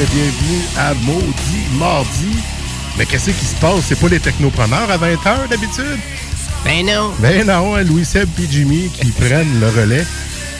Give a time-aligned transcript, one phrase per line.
[0.00, 2.36] Et bienvenue à Maudit Mardi.
[2.96, 3.80] Mais qu'est-ce qui se passe?
[3.88, 5.98] C'est pas les technopreneurs à 20h d'habitude?
[6.64, 7.12] Ben non.
[7.18, 10.06] Ben non, hein, Louis Seb et Jimmy qui prennent le relais.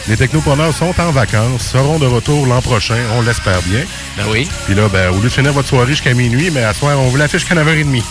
[0.09, 3.83] Les technopreneurs sont en vacances, seront de retour l'an prochain, on l'espère bien.
[4.17, 4.47] Ben oui.
[4.67, 7.09] Puis là, ben, au lieu de finir votre soirée jusqu'à minuit, mais à soir, on
[7.09, 8.03] vous l'affiche jusqu'à 9h30.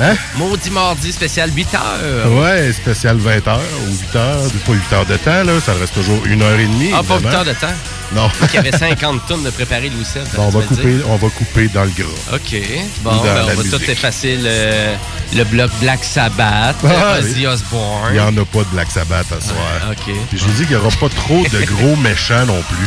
[0.00, 0.14] Hein?
[0.36, 2.32] Maudit mardi spécial 8 heures.
[2.32, 5.60] Ouais, spécial 20 h ou 8 heures, pas 8 heures de temps, là.
[5.64, 6.90] Ça reste toujours une heure et demie.
[6.94, 7.36] Ah, pas 8 évidemment.
[7.38, 7.74] heures de temps.
[8.14, 8.30] Non.
[8.52, 11.16] Il y avait 50 tonnes de préparer Louis Seb, Bon, on, tu va couper, on
[11.16, 12.34] va couper dans le gras.
[12.36, 12.56] OK.
[13.02, 13.70] Bon, ben, on va musique.
[13.72, 14.94] tout effacer le,
[15.36, 17.46] le bloc Black Sabbath, Ah, Ozzy oui.
[17.48, 18.08] Osbourne.
[18.10, 19.56] Il n'y en a pas de Black Sabbath à soir.
[19.82, 20.14] Ah, OK.
[20.28, 22.86] Puis je vous dis qu'il n'y aura pas trop de gros méchants non plus.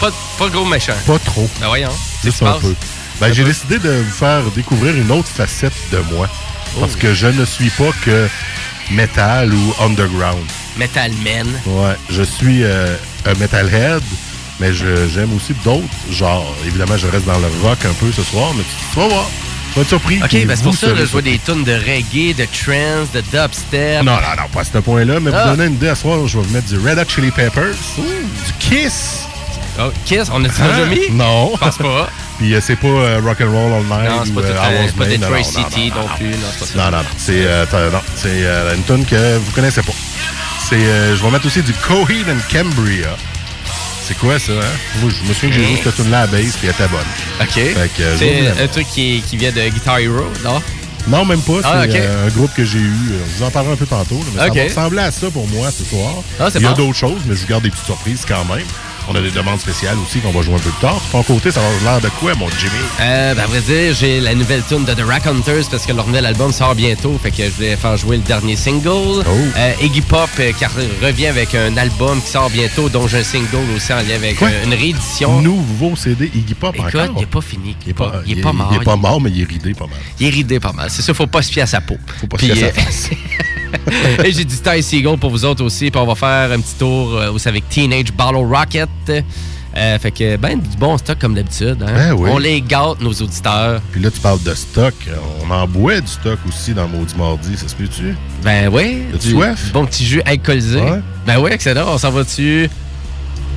[0.00, 0.92] Pas, pas gros méchant.
[1.06, 1.48] Pas trop.
[1.60, 1.90] Ben voyons.
[2.22, 2.74] Juste qui un peu.
[3.20, 6.28] Ben, j'ai décidé de vous faire découvrir une autre facette de moi.
[6.78, 8.28] Parce que je ne suis pas que
[8.90, 10.44] metal ou underground.
[10.76, 11.46] Metal Man.
[11.66, 12.94] Ouais, je suis euh,
[13.26, 14.02] un metalhead,
[14.60, 16.54] mais j'aime aussi d'autres genres.
[16.66, 18.62] Évidemment, je reste dans le rock un peu ce soir, mais
[18.92, 19.26] tu vas voir.
[19.70, 20.20] Tu vas être surpris.
[20.22, 23.20] OK, ben c'est pour ça que je vois des tunes de reggae, de trance, de
[23.30, 24.02] dubstep.
[24.02, 25.42] Non, non, non, pas à ce point-là, mais Ah.
[25.42, 27.74] pour donner une idée à soir, je vais vous mettre du Red Hot Chili Peppers,
[27.98, 29.20] du Kiss.
[29.80, 30.68] Oh, Kiss, on a-tu Hein?
[30.70, 31.10] déjà mis?
[31.12, 31.52] Non.
[31.54, 32.08] Je pense pas.
[32.38, 35.04] Puis euh, c'est pas euh, Rock'n'Roll All Night Non, c'est pas, euh, pas.
[35.04, 36.30] Detroit Non, non, City non, non, non, plus.
[36.76, 36.84] Non.
[36.84, 38.00] Non, non, non.
[38.16, 39.92] C'est une tune que vous connaissez pas.
[40.68, 43.16] C'est, euh, je vais mettre aussi du Coheed and Cambria.
[44.08, 45.00] C'est quoi ça, hein?
[45.02, 47.00] Moi, je me souviens que j'ai vu cette tune-là à base, puis elle était bonne.
[47.42, 47.58] OK.
[48.00, 50.62] Euh, c'est un truc qui, qui vient de Guitar Hero, non?
[51.08, 51.58] Non, même pas.
[51.60, 51.94] C'est Ah, ok.
[51.94, 52.90] euh, un groupe que j'ai eu.
[53.10, 54.16] euh, Je vous en parlerai un peu tantôt.
[54.18, 54.54] là, mais Ok.
[54.56, 56.14] Ça va ressembler à ça pour moi ce soir.
[56.40, 56.76] Ah, c'est Il y a bon.
[56.76, 58.64] d'autres choses, mais je vous garde des petites surprises quand même.
[59.10, 61.00] On a des demandes spéciales aussi qu'on va jouer un peu plus tard.
[61.10, 62.72] Ton côté, ça va l'air de quoi, mon Jimmy?
[63.00, 66.06] Euh, ben, à vrai dire, j'ai la nouvelle tune de The Raconteurs parce que leur
[66.06, 67.18] nouvel album sort bientôt.
[67.22, 69.24] Fait que je voulais faire jouer le dernier single.
[69.26, 69.30] Oh.
[69.56, 70.64] Euh, Iggy Pop euh, qui
[71.02, 74.42] revient avec un album qui sort bientôt, dont j'ai un single aussi en lien avec
[74.42, 75.40] euh, une réédition.
[75.40, 77.14] Nouveau CD Iggy Pop Écoute, encore?
[77.16, 77.76] il n'est pas fini.
[77.86, 78.10] Il est pas,
[78.52, 78.70] mort.
[78.70, 79.98] Il est pas mort, mais il est ridé pas mal.
[80.20, 80.90] Il est ridé pas mal.
[80.90, 81.96] C'est ça, faut pas se fier à sa peau.
[82.20, 83.10] Faut pas se fier à sa face.
[84.24, 85.90] Et j'ai du Ty Seagull pour vous autres aussi.
[85.90, 88.88] Puis on va faire un petit tour euh, aussi avec Teenage Bottle Rocket.
[89.76, 91.76] Euh, fait que, ben, du bon stock comme d'habitude.
[91.86, 91.92] hein.
[91.94, 92.30] Ben oui.
[92.32, 93.80] On les gâte, nos auditeurs.
[93.92, 94.94] Puis là, tu parles de stock.
[95.46, 98.16] On en boit du stock aussi dans Maudit Mardi, ça se peut-tu?
[98.42, 99.02] Ben oui.
[99.20, 99.70] Du- soif?
[99.72, 100.80] bon petit jus alcoolisé.
[100.80, 101.00] Ouais.
[101.26, 101.84] Ben oui, excellent.
[101.88, 102.68] On s'en va-tu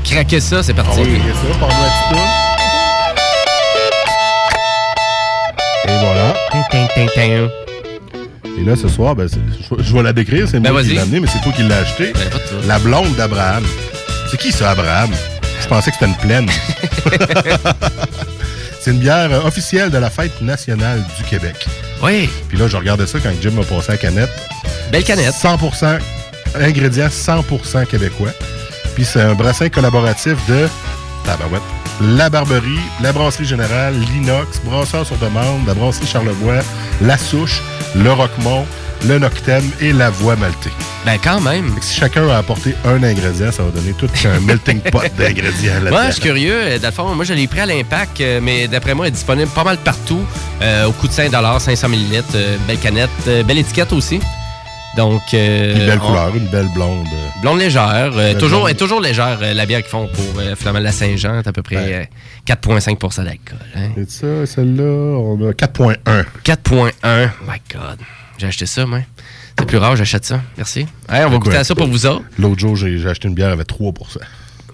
[0.03, 0.61] craquer ça?
[0.61, 0.97] C'est On parti.
[0.99, 2.27] va régler ça, par moi un petit tour.
[5.87, 6.33] Et voilà.
[6.51, 7.47] Tin, tin, tin.
[8.59, 10.47] Et là, ce soir, ben, je, je vais la décrire.
[10.47, 12.13] C'est Ben, moi qui l'ai amené, mais c'est toi qui l'as acheté.
[12.13, 12.67] Ben.
[12.67, 13.63] La blonde d'Abraham.
[14.29, 15.09] C'est qui ça, Abraham?
[15.61, 16.49] Je pensais que c'était une plaine.
[18.79, 21.55] c'est une bière officielle de la fête nationale du Québec.
[22.03, 22.29] Oui.
[22.49, 24.29] Puis là, je regardais ça quand Jim m'a passé la canette.
[24.91, 25.33] Belle canette.
[25.33, 25.99] 100%,
[26.59, 28.31] ingrédients 100% québécois.
[28.95, 30.67] Puis c'est un brassin collaboratif de
[31.25, 31.61] Tabarouette.
[32.01, 36.61] La Barberie, la Brasserie Générale, l'Inox, Brasseur sur demande, la Brasserie Charlevoix,
[37.03, 37.61] La Souche,
[37.95, 38.65] le Roquemont,
[39.07, 40.69] le noctem et la voie maltée.
[41.05, 41.73] Ben, quand même.
[41.81, 45.89] Si chacun a apporté un ingrédient, ça va donner tout un melting pot d'ingrédients là-dedans.
[45.91, 46.53] Moi, je suis curieux.
[46.61, 49.13] euh, Dans le fond, moi, je l'ai pris à l'impact, euh, mais d'après moi, elle
[49.13, 50.21] est disponible pas mal partout.
[50.61, 52.23] euh, au coût de 5 500 ml.
[52.35, 53.09] euh, belle canette.
[53.27, 54.19] euh, belle étiquette aussi.
[54.97, 55.21] Donc.
[55.33, 57.05] euh, Une belle on- couleur, une belle blonde.
[57.07, 58.11] euh, Blonde légère.
[58.15, 58.71] euh, toujours, blonde.
[58.71, 61.41] est toujours légère, euh, la bière qu'ils font pour finalement la Saint-Jean.
[61.43, 62.03] C'est à peu près euh,
[62.45, 63.57] 4,5% d'alcool.
[63.75, 63.89] Hein?
[63.95, 65.95] C'est ça, celle-là, on a 4.1.
[66.43, 67.29] 4,1.
[67.47, 67.99] My God.
[68.37, 68.99] J'ai acheté ça, moi.
[69.59, 70.41] C'est plus rare, j'achète ça.
[70.57, 70.87] Merci.
[71.09, 72.23] Hey, on va goûter à ça pour vous autres.
[72.39, 73.93] L'autre jour, j'ai j'ai acheté une bière avec 3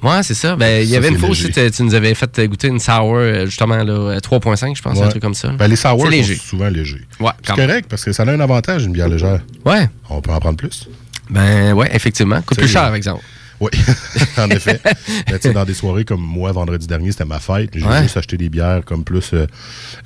[0.04, 0.56] Ouais, c'est ça.
[0.56, 3.46] Ben, il y avait une fois aussi, tu nous avais fait goûter une sour, euh,
[3.46, 5.50] justement, là, euh, 3,5, je pense, un truc comme ça.
[5.50, 6.36] Ben, les sours sont léger.
[6.36, 7.06] souvent légers.
[7.20, 9.42] Ouais, C'est correct parce que ça a un avantage, une bière légère.
[9.66, 9.90] Ouais.
[10.10, 10.88] On peut en prendre plus.
[11.30, 12.42] Ben, ouais, effectivement.
[12.42, 13.24] Coûte plus cher, par exemple.
[13.60, 13.72] Oui,
[14.38, 14.80] en effet.
[15.42, 17.72] Sais, dans des soirées comme moi, vendredi dernier, c'était ma fête.
[17.74, 18.04] J'ai Ouais.
[18.04, 19.48] juste acheté des bières comme plus euh,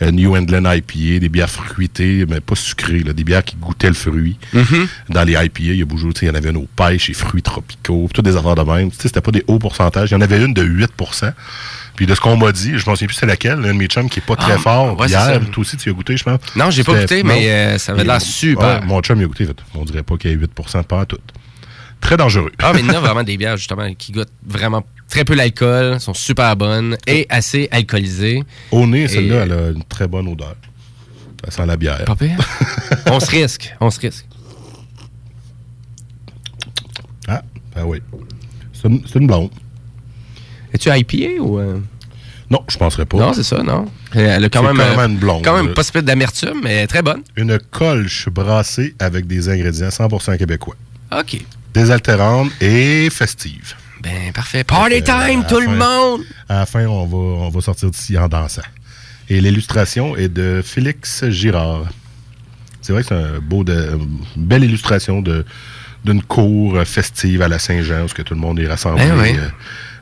[0.01, 3.89] euh, New England IPA, des bières fruitées, mais pas sucrées, là, des bières qui goûtaient
[3.89, 4.37] le fruit.
[4.53, 4.87] Mm-hmm.
[5.09, 7.13] Dans les IPA, il y a beaucoup, il y en avait une aux pêches et
[7.13, 8.89] fruits tropicaux, toutes des affaires de même.
[8.97, 10.11] C'était pas des hauts pourcentages.
[10.11, 11.33] Il y en avait une de 8%
[11.95, 13.87] Puis de ce qu'on m'a dit, je m'en souviens plus c'est laquelle, un de mes
[13.87, 14.97] chums qui est pas très Ah, fort.
[14.99, 16.39] ouais, hier, toi aussi, tu as goûté, je pense.
[16.55, 18.81] Non, j'ai pas goûté, mais euh, ça avait l'air super.
[18.85, 19.45] Mon chum, il a goûté.
[19.45, 20.51] fait, On dirait pas qu'il y a 8
[20.87, 21.17] pas en tout.
[22.01, 22.51] Très dangereux.
[22.59, 25.33] Ah, mais il y en a vraiment des bières, justement, qui goûtent vraiment très peu
[25.35, 28.43] l'alcool, sont super bonnes et assez alcoolisées.
[28.71, 30.55] Au nez, celle-là, elle a une très bonne odeur.
[31.45, 32.03] Ça sent la bière.
[32.05, 32.37] Pas pire.
[33.07, 34.25] on se risque, on se risque.
[37.27, 37.41] Ah,
[37.75, 37.99] ben oui.
[38.73, 39.49] C'est une, c'est une blonde.
[40.73, 41.59] Es-tu IPA ou.
[41.59, 41.79] euh?
[42.49, 43.17] Non, je penserais pas.
[43.17, 43.85] Non, c'est ça, non.
[44.13, 44.77] Elle a quand C'est même.
[44.77, 45.73] carrément euh, une blonde, Quand même là.
[45.73, 47.21] pas si peu d'amertume, mais très bonne.
[47.37, 50.75] Une colche brassée avec des ingrédients 100% québécois.
[51.17, 51.41] OK.
[51.73, 53.75] Désaltérante et festive.
[54.01, 54.63] Ben, parfait.
[54.63, 56.21] Party time, tout le monde!
[56.49, 58.63] À la fin, on va, on va sortir d'ici en dansant.
[59.29, 61.85] Et l'illustration est de Félix Girard.
[62.81, 63.97] C'est vrai que c'est un beau de,
[64.35, 65.45] une belle illustration de
[66.03, 69.35] d'une cour festive à la Saint-Jean, où tout le monde est rassemblé Ben oui.
[69.37, 69.47] euh,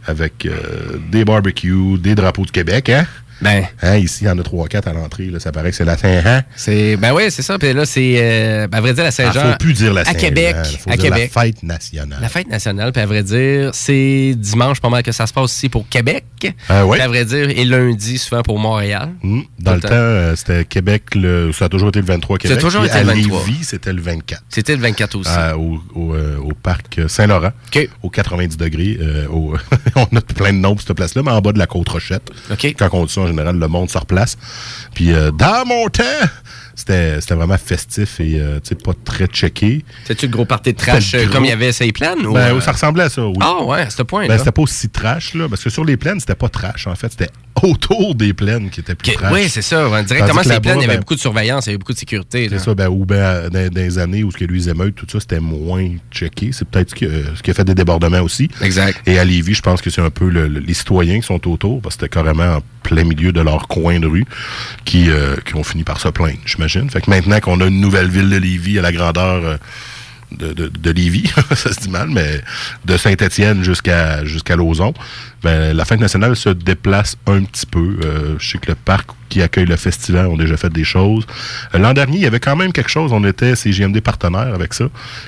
[0.08, 3.06] avec euh, des barbecues, des drapeaux de Québec, hein?
[3.42, 5.28] Ben, Hein, ici, il y en a 3-4 à l'entrée.
[5.28, 5.40] là.
[5.40, 6.42] Ça paraît que c'est la Saint-Jean.
[6.56, 6.98] c'est.
[6.98, 7.58] Ben, oui, c'est ça.
[7.58, 8.16] Puis là, c'est.
[8.18, 9.46] euh, ben, à vrai dire, la Il Saint-Jean.
[9.46, 10.20] ne faut plus dire la À Saint-Jean.
[10.20, 10.56] Québec.
[10.84, 11.32] faut à dire Québec.
[11.36, 12.20] la fête nationale.
[12.22, 15.46] La fête nationale, puis à vrai dire, c'est dimanche pas mal que ça se passe
[15.46, 16.26] aussi pour Québec.
[16.70, 16.98] Ah ouais?
[16.98, 19.10] Puis à vrai dire, et lundi souvent pour Montréal.
[19.24, 19.42] Hmm.
[19.60, 22.60] Dans le temps, euh, c'était Québec, le, ça a toujours été le 23 Québec.
[22.60, 23.44] toujours puis été à le 23.
[23.46, 24.44] Lévis, c'était le 24.
[24.50, 25.30] C'était le 24 aussi.
[25.30, 27.90] à- au, au, euh, au parc Saint-Laurent, OK.
[28.04, 28.98] au 90 degrés.
[29.32, 29.56] au-
[29.96, 32.30] on a plein de noms pour cette place-là, mais en bas de la côte Rochette.
[32.52, 32.76] OK.
[32.78, 34.38] Quand on dit ça, général, le monde se replace.
[34.94, 36.04] Puis euh, dans mon temps,
[36.76, 39.84] c'était vraiment festif et euh, pas très checké.
[40.06, 42.16] C'est-tu le gros party de trash euh, comme il y avait ces plans?
[42.24, 43.36] Ou, Ben, Ça ressemblait à ça, oui.
[43.42, 45.98] Ah ouais, à ce point Ben, c'était pas aussi trash, là, parce que sur les
[45.98, 47.12] plaines, c'était pas trash, en fait.
[47.12, 47.30] C'était
[47.64, 49.32] autour des plaines qui étaient plus trash.
[49.34, 49.88] Oui, c'est ça.
[49.90, 50.04] ouais.
[50.04, 51.94] Directement que là-bas, plaines, il y avait ben, beaucoup de surveillance, il y avait beaucoup
[51.94, 52.48] de sécurité.
[52.50, 54.96] C'est ça, ben, ou ben, dans, dans les années où ce que lui, les émeutes,
[54.96, 56.52] tout ça, c'était moins checké.
[56.52, 58.50] C'est peut-être ce qui, euh, ce qui a fait des débordements aussi.
[58.62, 59.00] Exact.
[59.06, 61.48] Et à Lévis, je pense que c'est un peu le- le- les citoyens qui sont
[61.50, 64.26] autour, parce que c'était carrément en plein milieu de leur coin de rue,
[64.86, 66.90] qui, euh, qui ont fini par se plaindre, j'imagine.
[66.90, 69.58] Fait que maintenant qu'on a une nouvelle ville de Lévis à la grandeur euh,
[70.32, 72.42] de, de, de Lévis, ça se dit mal, mais
[72.86, 74.94] de Saint-Étienne jusqu'à jusqu'à Lauson,
[75.44, 78.00] ben, la fête nationale se déplace un petit peu.
[78.04, 81.26] Euh, je sais que le parc qui accueille le festival ont déjà fait des choses.
[81.74, 83.14] Euh, L'an dernier, il y avait quand même quelque chose.
[83.14, 84.86] On était CGMD partenaire avec ça.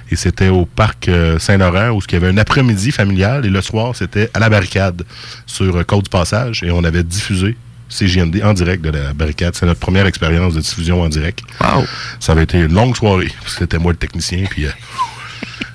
[0.09, 3.61] Et c'était au parc euh, Saint-Laurent où il y avait un après-midi familial et le
[3.61, 5.03] soir, c'était à la barricade
[5.45, 7.55] sur euh, Côte du Passage et on avait diffusé
[7.89, 9.53] CGMD en direct de la barricade.
[9.55, 11.41] C'est notre première expérience de diffusion en direct.
[11.59, 11.85] Wow.
[12.19, 13.31] Ça avait été une longue soirée.
[13.45, 14.45] C'était moi le technicien.
[14.49, 14.71] Puis, euh,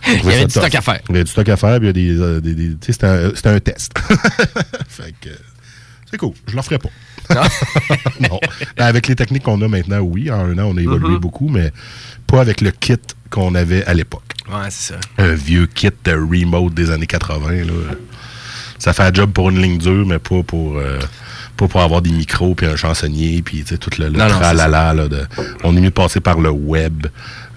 [0.06, 1.00] Il y avait du stock à faire.
[1.08, 1.78] Il y avait du stock à faire.
[1.80, 3.92] Puis il y a des, euh, des- des- tu sais, c'était un, c'était un test.
[4.88, 5.32] fait que, euh,
[6.10, 6.32] c'est cool.
[6.46, 6.88] Je ne le ferai pas.
[8.20, 8.38] non.
[8.76, 10.30] Ben, avec les techniques qu'on a maintenant, oui.
[10.30, 11.20] En un an, on a évolué Mm-hmm.
[11.20, 11.72] beaucoup, mais
[12.26, 12.94] pas avec le kit
[13.30, 14.22] qu'on avait à l'époque.
[14.48, 15.00] Ouais, c'est ça.
[15.18, 17.64] Un vieux kit de remote des années 80.
[17.64, 17.72] Là.
[18.78, 21.00] Ça fait un job pour une ligne dure, mais pas pour, euh,
[21.56, 25.26] pas pour avoir des micros puis un chansonnier puis tout le, le Non, là, de,
[25.64, 27.06] on est mieux de passer par le web.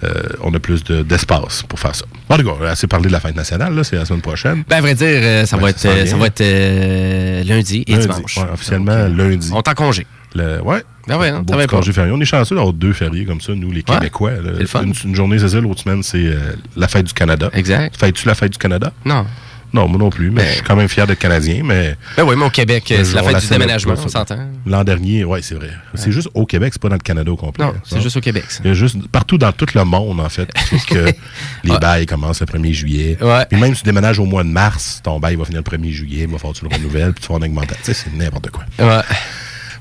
[0.02, 2.06] Euh, on a plus de- d'espace pour faire ça.
[2.30, 4.64] En tout cas, assez parlé de la fête nationale, c'est la semaine prochaine.
[4.68, 6.10] Ben, à vrai dire, euh, ça, Ben, va ça être, euh, bien.
[6.12, 8.06] ça va être euh, lundi et Lundi.
[8.08, 8.36] dimanche.
[8.38, 9.50] Ouais, officiellement, Donc, euh, lundi.
[9.52, 10.06] On est en congé.
[10.34, 10.82] Le, ouais.
[11.08, 12.12] Ben ouais, hein, congé férié.
[12.12, 13.94] On est chanceux d'avoir deux fériés comme ça, nous, les Ouais.
[13.96, 14.30] Québécois.
[14.32, 14.52] là.
[14.58, 14.84] Le fun.
[14.84, 15.60] Une, une journée, c'est ça.
[15.60, 16.38] L'autre semaine, c'est euh,
[16.76, 17.50] la fête du Canada.
[17.52, 17.96] Exact.
[17.98, 18.92] Fêtes-tu la fête du Canada?
[19.04, 19.26] Non.
[19.72, 22.24] Non, moi non plus, mais Ben- je suis quand même fier d'être Canadien, mais Ben
[22.24, 24.38] oui, mais au Québec, Le c'est la fête du déménagement, on s'entend.
[24.66, 25.70] l'an dernier, ouais, c'est vrai.
[25.94, 27.64] C'est juste au Québec, c'est pas dans le Canada au complet.
[27.64, 28.72] Non, c'est juste au Québec, ça.
[28.72, 30.48] Juste partout dans tout le monde, en fait,
[30.88, 31.06] que
[31.64, 33.18] les bails commencent le 1er juillet.
[33.20, 33.46] Ouais.
[33.50, 35.90] Puis même si tu déménages au mois de mars, ton bail va finir le 1er
[35.92, 37.74] juillet, il va falloir que tu le renouvelles, puis tu vas en augmenter.
[37.84, 38.64] Tu sais, c'est n'importe quoi.
[38.78, 39.02] Ouais.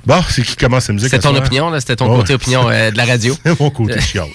[0.06, 1.10] Bon, c'est qui commence la musique?
[1.10, 1.44] C'est ton soir?
[1.44, 1.80] opinion, là?
[1.80, 3.36] C'était ton côté opinion euh, de la radio.
[3.46, 4.28] C'est mon côté chiale.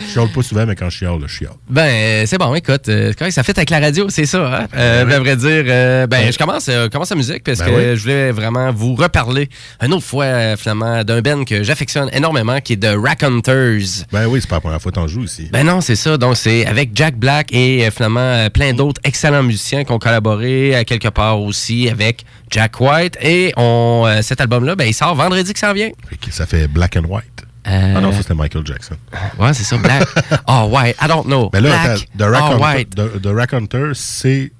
[0.00, 1.52] je chiale pas souvent, mais quand je chiale, je chiale.
[1.68, 4.60] Ben, euh, c'est bon, écoute, euh, c'est correct, ça fait avec la radio, c'est ça.
[4.62, 4.66] Hein?
[4.76, 5.02] Euh.
[5.10, 7.96] À vrai dire, euh, ben, je commence, euh, commence la musique parce Ben que oui.
[7.96, 9.48] je voulais vraiment vous reparler
[9.82, 13.80] une autre fois, euh, finalement, d'un band que j'affectionne énormément, qui est de Raconteurs.
[14.12, 15.48] Ben oui, c'est pas la première fois que t'en joues ici.
[15.52, 16.16] Ben non, c'est ça.
[16.16, 19.98] Donc, c'est avec Jack Black et euh, finalement euh, plein d'autres excellents musiciens qui ont
[19.98, 23.18] collaboré à quelque part aussi avec Jack White.
[23.20, 25.90] Et on, euh, cet album-là, ben, il sort vendredi qui s'en vient.
[26.20, 27.24] Que ça fait black and white.
[27.66, 28.96] Euh, Ah non, ça c'était Michael Jackson.
[29.38, 29.76] Ouais, c'est ça.
[29.78, 30.06] Black.
[30.48, 30.96] oh, white.
[31.02, 31.50] I don't know.
[31.52, 31.98] Mais là, Black.
[32.18, 32.94] The oh, Raconteur, white.
[32.94, 34.52] The- The Raconteur, c'est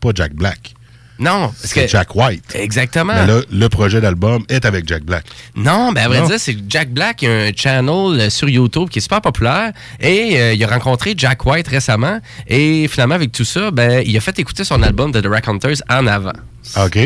[0.00, 0.74] pas Jack Black.
[1.20, 1.88] Non, parce C'est que.
[1.88, 2.54] Jack White.
[2.54, 3.12] Exactement.
[3.14, 5.24] Mais là, le projet d'album est avec Jack Black.
[5.56, 6.28] Non, ben à vrai Non.
[6.28, 9.20] dire, c'est que Jack Black il a un channel euh, sur YouTube qui est super
[9.20, 14.00] populaire et euh, il a rencontré Jack White récemment et finalement avec tout ça, ben
[14.06, 16.32] il a fait écouter son album de The Raconteurs en avant.
[16.76, 16.96] OK.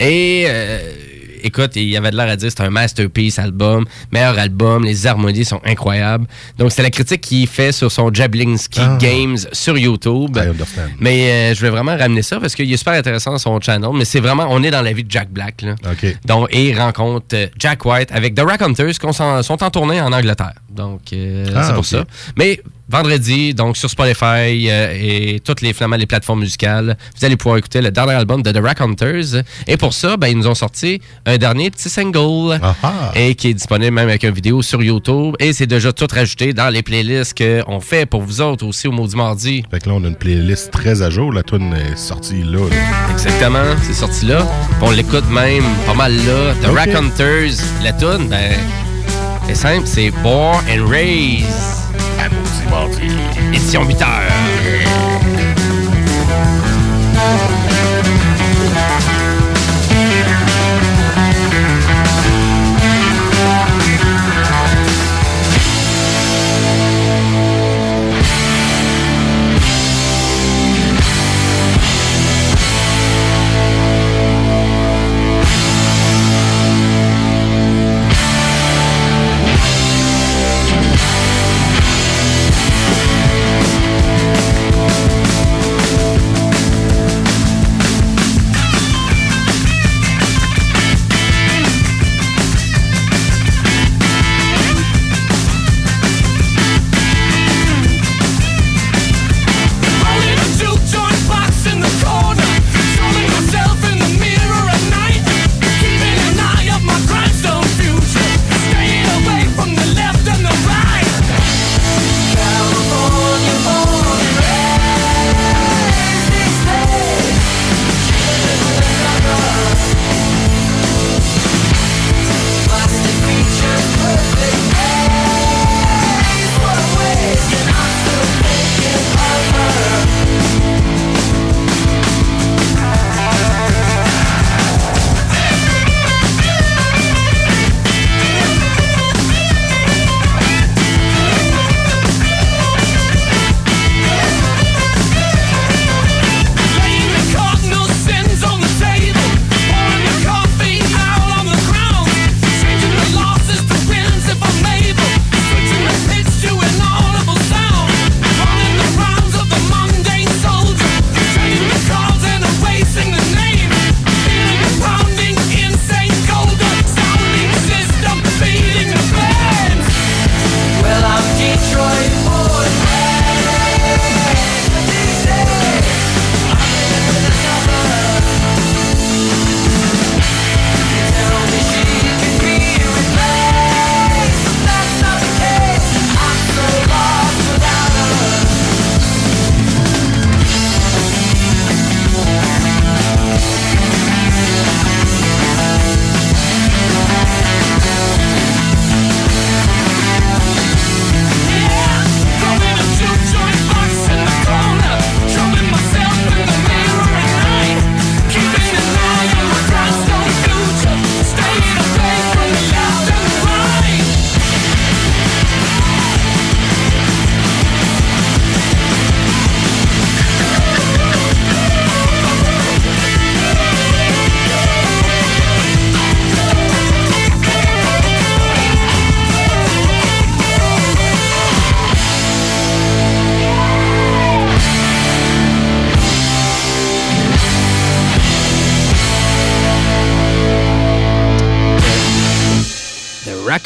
[0.00, 0.78] Et euh,
[1.42, 5.44] écoute, il avait de l'air à dire c'est un masterpiece album, meilleur album, les harmonies
[5.44, 6.26] sont incroyables.
[6.58, 8.98] Donc c'est la critique qu'il fait sur son Jablinski Ah.
[9.00, 10.36] Games sur YouTube.
[10.36, 10.90] I understand.
[10.98, 14.04] Mais euh, je vais vraiment ramener ça parce qu'il est super intéressant son channel, mais
[14.04, 15.74] c'est vraiment on est dans la vie de Jack Black là.
[15.90, 16.16] OK.
[16.26, 20.12] Donc, et il rencontre euh, Jack White avec The Raconteurs qui sont, en tournée en
[20.12, 20.54] Angleterre.
[20.70, 22.04] Donc, euh, Ah, c'est pour ça.
[22.36, 27.36] Mais vendredi, donc sur Spotify euh, et toutes les, finalement, les plateformes musicales, vous allez
[27.36, 29.42] pouvoir écouter le dernier album de The Raconteurs.
[29.66, 32.60] Et pour ça, ben, ils nous ont sorti un dernier petit single
[33.14, 35.34] et qui est disponible même avec une vidéo sur YouTube.
[35.38, 38.92] Et c'est déjà tout rajouté dans les playlists qu'on fait pour vous autres aussi au
[38.92, 39.64] Maudit Mardi.
[39.70, 41.32] Fait que là, on a une playlist très à jour.
[41.32, 42.60] La tune est sortie là.
[43.12, 44.46] Exactement, c'est sorti là.
[44.82, 46.54] On l'écoute même pas mal là.
[46.62, 46.76] The Ok.
[46.76, 47.50] Raconteurs,
[47.82, 48.52] la tune, ben,
[49.46, 51.93] c'est simple, c'est Born and Raised.
[52.24, 53.18] À maudit mardi.
[53.52, 54.08] Édition 8 heures.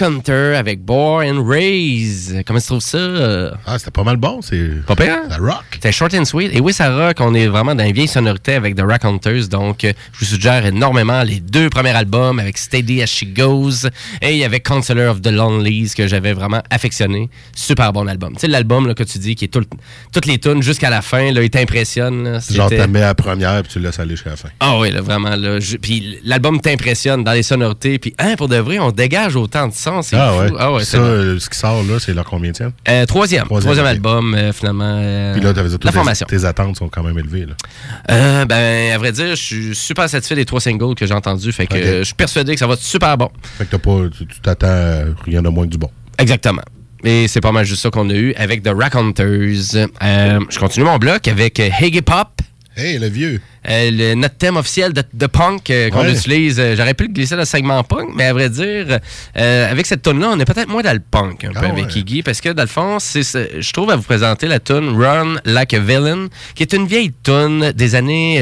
[0.00, 2.42] Raconteur avec Born and Raise.
[2.46, 3.58] Comment tu trouves ça?
[3.66, 4.40] Ah, c'était pas mal bon.
[4.42, 5.18] C'est Pas pire?
[5.28, 5.67] ça rock.
[5.80, 6.50] C'était short and sweet.
[6.52, 7.18] Et oui, ça rock.
[7.20, 9.46] On est vraiment dans une vieille sonorité avec The Raconteurs.
[9.46, 13.86] Donc, euh, je vous suggère énormément les deux premiers albums avec Steady as She Goes
[14.20, 17.30] et il y avait Counselor of the Lonelies que j'avais vraiment affectionné.
[17.54, 18.32] Super bon album.
[18.34, 19.62] Tu sais, l'album que tu dis qui est tout,
[20.12, 22.24] toutes les tunes jusqu'à la fin, là, il t'impressionne.
[22.50, 24.48] Genre, C'était- t'as mis à la première puis tu le laisses aller jusqu'à la fin.
[24.58, 25.36] ah oui, là, vraiment.
[25.36, 28.00] Là, Je- puis l'album t'impressionne dans les sonorités.
[28.00, 29.72] Puis, hein, pour de vrai, on dégage autant de.
[29.74, 30.40] C'est Ah fou.
[30.40, 30.50] ouais.
[30.58, 32.56] Ah ouais, ça, euh, ce qui sort là, c'est leur combien de
[32.88, 33.44] Euh, troisième.
[33.44, 34.96] Troisième, album, euh, finalement.
[34.98, 36.26] euh, Puis là, la tes- formation.
[36.28, 37.46] tes attentes sont quand même élevées.
[37.46, 37.54] Là.
[38.10, 41.52] Euh, ben, à vrai dire, je suis super satisfait des trois singles que j'ai entendus.
[41.52, 43.30] Fait que je suis persuadé que ça va être super bon.
[43.58, 45.90] Fait que t'as pas, tu t'attends rien de moins que du bon.
[46.18, 46.62] Exactement.
[47.04, 49.28] Et c'est pas mal juste ça qu'on a eu avec The Raconteurs.
[49.30, 52.28] Euh, je continue mon bloc avec Higgy Pop.
[52.76, 53.40] Hey, le vieux.
[53.68, 56.12] Euh, le- notre thème officiel de, de punk euh, qu'on Ouais.
[56.12, 58.98] utilise, euh, j'aurais pu le glisser dans le segment punk, mais à vrai dire,
[59.34, 61.86] avec cette tune là on est peut-être moins dans le punk un Ah peu avec
[61.86, 61.92] ouais.
[62.00, 65.74] Iggy, parce que dans le fond, je trouve à vous présenter la tune Run Like
[65.74, 68.40] a Villain, qui est une vieille tune des années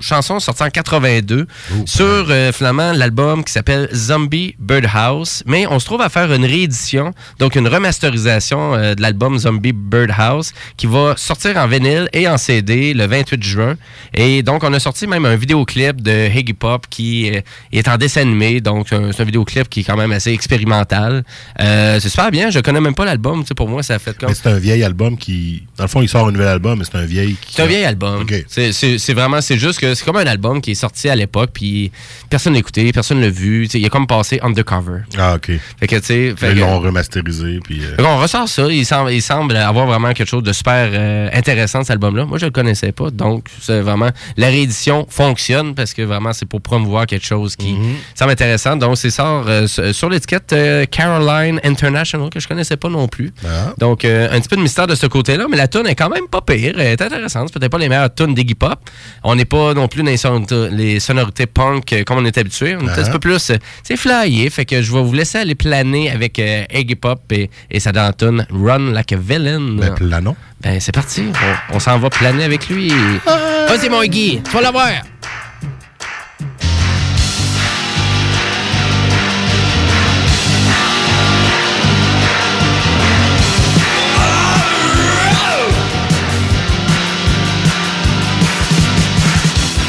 [0.00, 1.46] chanson sortie en 82
[1.86, 7.12] sur finalement l'album qui s'appelle Zombie Birdhouse, mais on se trouve à faire une réédition,
[7.38, 12.36] donc une remasterisation euh, de l'album Zombie Birdhouse qui va sortir en vinyle et en
[12.38, 13.76] CD le 28 juin.
[14.14, 17.40] Et donc, on a sorti même un vidéoclip de Higgy Pop qui euh,
[17.72, 18.60] est en dessin animé.
[18.60, 21.24] Donc, c'est un vidéoclip qui est quand même assez expérimental.
[21.60, 22.50] Euh, c'est super bien.
[22.50, 23.40] Je connais même pas l'album.
[23.42, 24.32] Tu sais, pour moi, ça a fait comme...
[24.34, 25.62] C'est un vieil album qui.
[25.76, 27.36] Dans le fond, il sort un nouvel album, mais c'est un vieil.
[27.40, 28.26] qui- C'est un vieil album.
[28.48, 31.90] C'est- vraiment, c'est juste que c'est comme un album qui est sorti à l'époque, puis
[32.30, 33.64] personne l'a écouté, personne l'a vu.
[33.64, 35.00] Tu sais, il a comme passé undercover.
[35.16, 35.50] Ah, OK.
[35.80, 37.60] Fait que, tu sais, fait Ils l'ont remasterisé.
[37.64, 38.66] Puis, euh, qu'on ressort ça.
[38.70, 42.24] Il semble, il semble avoir vraiment quelque chose de super euh, intéressant, cet album-là.
[42.24, 43.10] Moi, je le connaissais pas.
[43.10, 44.10] Donc, c'est vraiment.
[44.36, 47.76] La réédition fonctionne parce que vraiment, c'est pour promouvoir quelque chose qui
[48.14, 48.76] semble intéressant.
[48.76, 53.08] Donc, c'est sort euh, sur sur l'étiquette euh, Caroline International, que je connaissais pas non
[53.08, 53.32] plus.
[53.44, 53.74] Ah.
[53.78, 56.08] Donc, euh, un petit peu de mystère de ce côté-là, mais la tune est quand
[56.10, 56.74] même pas pire.
[56.78, 57.48] Elle est intéressante.
[57.52, 58.78] C'est peut-être pas les meilleures tunes d'Iggy Pop.
[59.24, 62.38] On n'est pas non plus dans les sonorités, les sonorités punk euh, comme on est
[62.38, 62.76] habitué.
[62.76, 63.02] On est un Ah.
[63.02, 64.48] petit peu plus, euh, sais, flyé.
[64.50, 67.92] Fait que je vais vous laisser aller planer avec euh, Iggy Pop et, et sa
[67.92, 69.60] dentune Run Like a Villain.
[69.78, 70.36] ben, Planon.
[70.60, 71.32] Ben, c'est parti.
[71.72, 72.92] On, s'en va planer avec lui.
[73.24, 74.42] Vas-y, mon Iggy.
[74.44, 74.88] Tu vas l'avoir.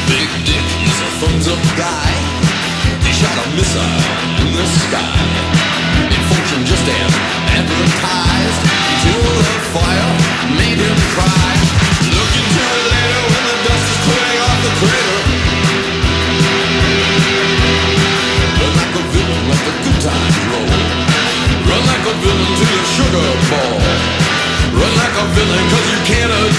[0.06, 0.28] Big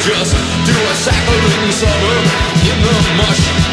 [0.02, 2.26] can't adjust To a saccharine suburb
[2.66, 3.71] in the mush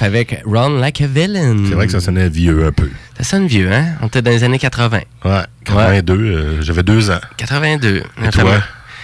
[0.00, 1.56] Avec Run Like a Villain.
[1.68, 2.88] C'est vrai que ça sonnait vieux un peu.
[3.18, 3.84] Ça sonne vieux, hein?
[4.00, 5.00] On était dans les années 80.
[5.24, 7.20] Ouais, 82, euh, j'avais deux ans.
[7.36, 7.96] 82.
[7.98, 8.62] Et Enfin, toi?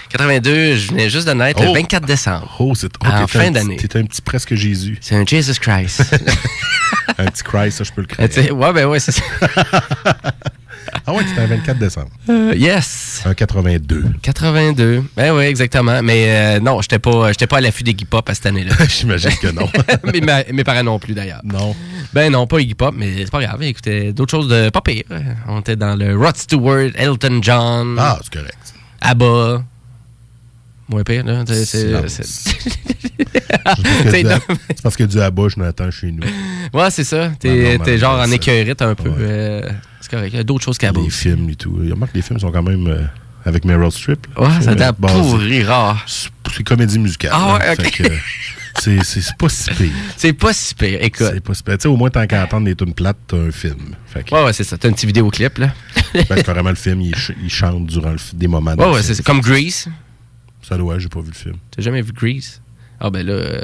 [0.09, 1.73] 82, je venais juste de naître le Oh.
[1.73, 2.55] 24 décembre.
[2.59, 3.75] Oh, c'est oh, En fin un petit- d'année.
[3.77, 4.97] T'étais un petit presque Jésus.
[5.01, 6.01] C'est un Jesus Christ.
[7.17, 8.51] un petit Christ, ça, je peux le créer.
[8.51, 9.21] ouais, ben ouais, c'est ça.
[11.05, 12.09] Ah ouais, c'était un 24 décembre.
[12.29, 13.21] Euh, yes.
[13.25, 14.03] Un 82.
[14.21, 15.03] 82.
[15.15, 16.01] Ben oui, exactement.
[16.03, 18.73] Mais euh, non, j'étais pas, j'étais pas à l'affût d'Iggy Pop à cette année-là.
[18.89, 19.69] J'imagine que non.
[20.13, 21.41] mes, ma- mes parents non plus, d'ailleurs.
[21.43, 21.75] non.
[22.13, 23.61] Ben non, pas Iggy Pop, mais c'est pas grave.
[23.63, 25.03] Écoutez, d'autres choses de pas pire.
[25.47, 28.57] On était dans le Rod Stewart, Elton John, Ah, c'est correct.
[29.01, 29.63] ABBA.
[30.89, 31.43] Moins pire, là.
[31.45, 31.91] C'est-
[34.83, 36.23] parce que du- abat, je n'attends chez nous.
[36.73, 37.31] Ouais, c'est ça.
[37.39, 39.09] T'es ben, genre en écœurite un peu.
[39.09, 39.15] Ouais.
[39.19, 39.69] euh,
[40.09, 40.33] c'est correct.
[40.33, 41.01] Il y a d'autres choses qu'ABBA.
[41.01, 41.79] Les films et tout.
[41.83, 43.01] Il remarque que les films sont quand même euh,
[43.45, 44.27] avec Meryl Streep.
[44.37, 46.05] Ouais, ça Euh, t'a basé- pourri rare.
[46.07, 47.31] C'est comédie musicale.
[47.33, 47.73] Ah ouais, hein.
[47.77, 48.01] ok.
[48.01, 49.89] Euh, c'est- pas si pire.
[50.17, 50.99] C'est pas si pire.
[51.01, 51.27] Écoute.
[51.33, 51.77] C'est pas si pire.
[51.77, 53.95] Tu sais, au moins, tant qu'à entendre des tunes plates, t'as un film.
[54.05, 54.77] Fait que, Ouais, ouais, c'est ça.
[54.77, 55.73] T'as un petit vidéoclip, là.
[56.13, 58.73] ben, carrément, le film, il, ch- il chante durant le des moments.
[58.75, 59.21] Ouais, ouais, c'est.
[59.23, 59.87] Comme Grease.
[60.61, 61.55] Ça doit, j'ai pas vu le film.
[61.71, 62.61] T'as jamais vu Grease?
[62.99, 63.33] Ah, ben là.
[63.33, 63.61] euh,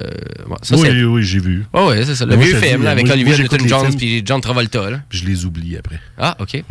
[0.48, 1.66] ouais, ça, oui, oui, j'ai vu.
[1.74, 2.26] Ouais, ouais, c'est ça.
[2.26, 3.96] Le moi, vieux film, là, avec moi, Olivia films.
[3.98, 5.00] puis John Travolta, là.
[5.10, 6.00] Puis je les oublie après.
[6.20, 6.54] Ah, OK.
[6.54, 6.64] Ouais.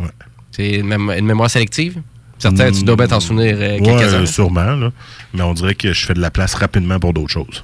[0.51, 1.97] C'est une, une mémoire sélective?
[2.39, 4.21] Certains, tu dois bien t'en souvenir euh, quelques-uns.
[4.21, 4.91] euh, sûrement, là.
[5.33, 7.63] Mais on dirait que je fais de la place rapidement pour d'autres choses.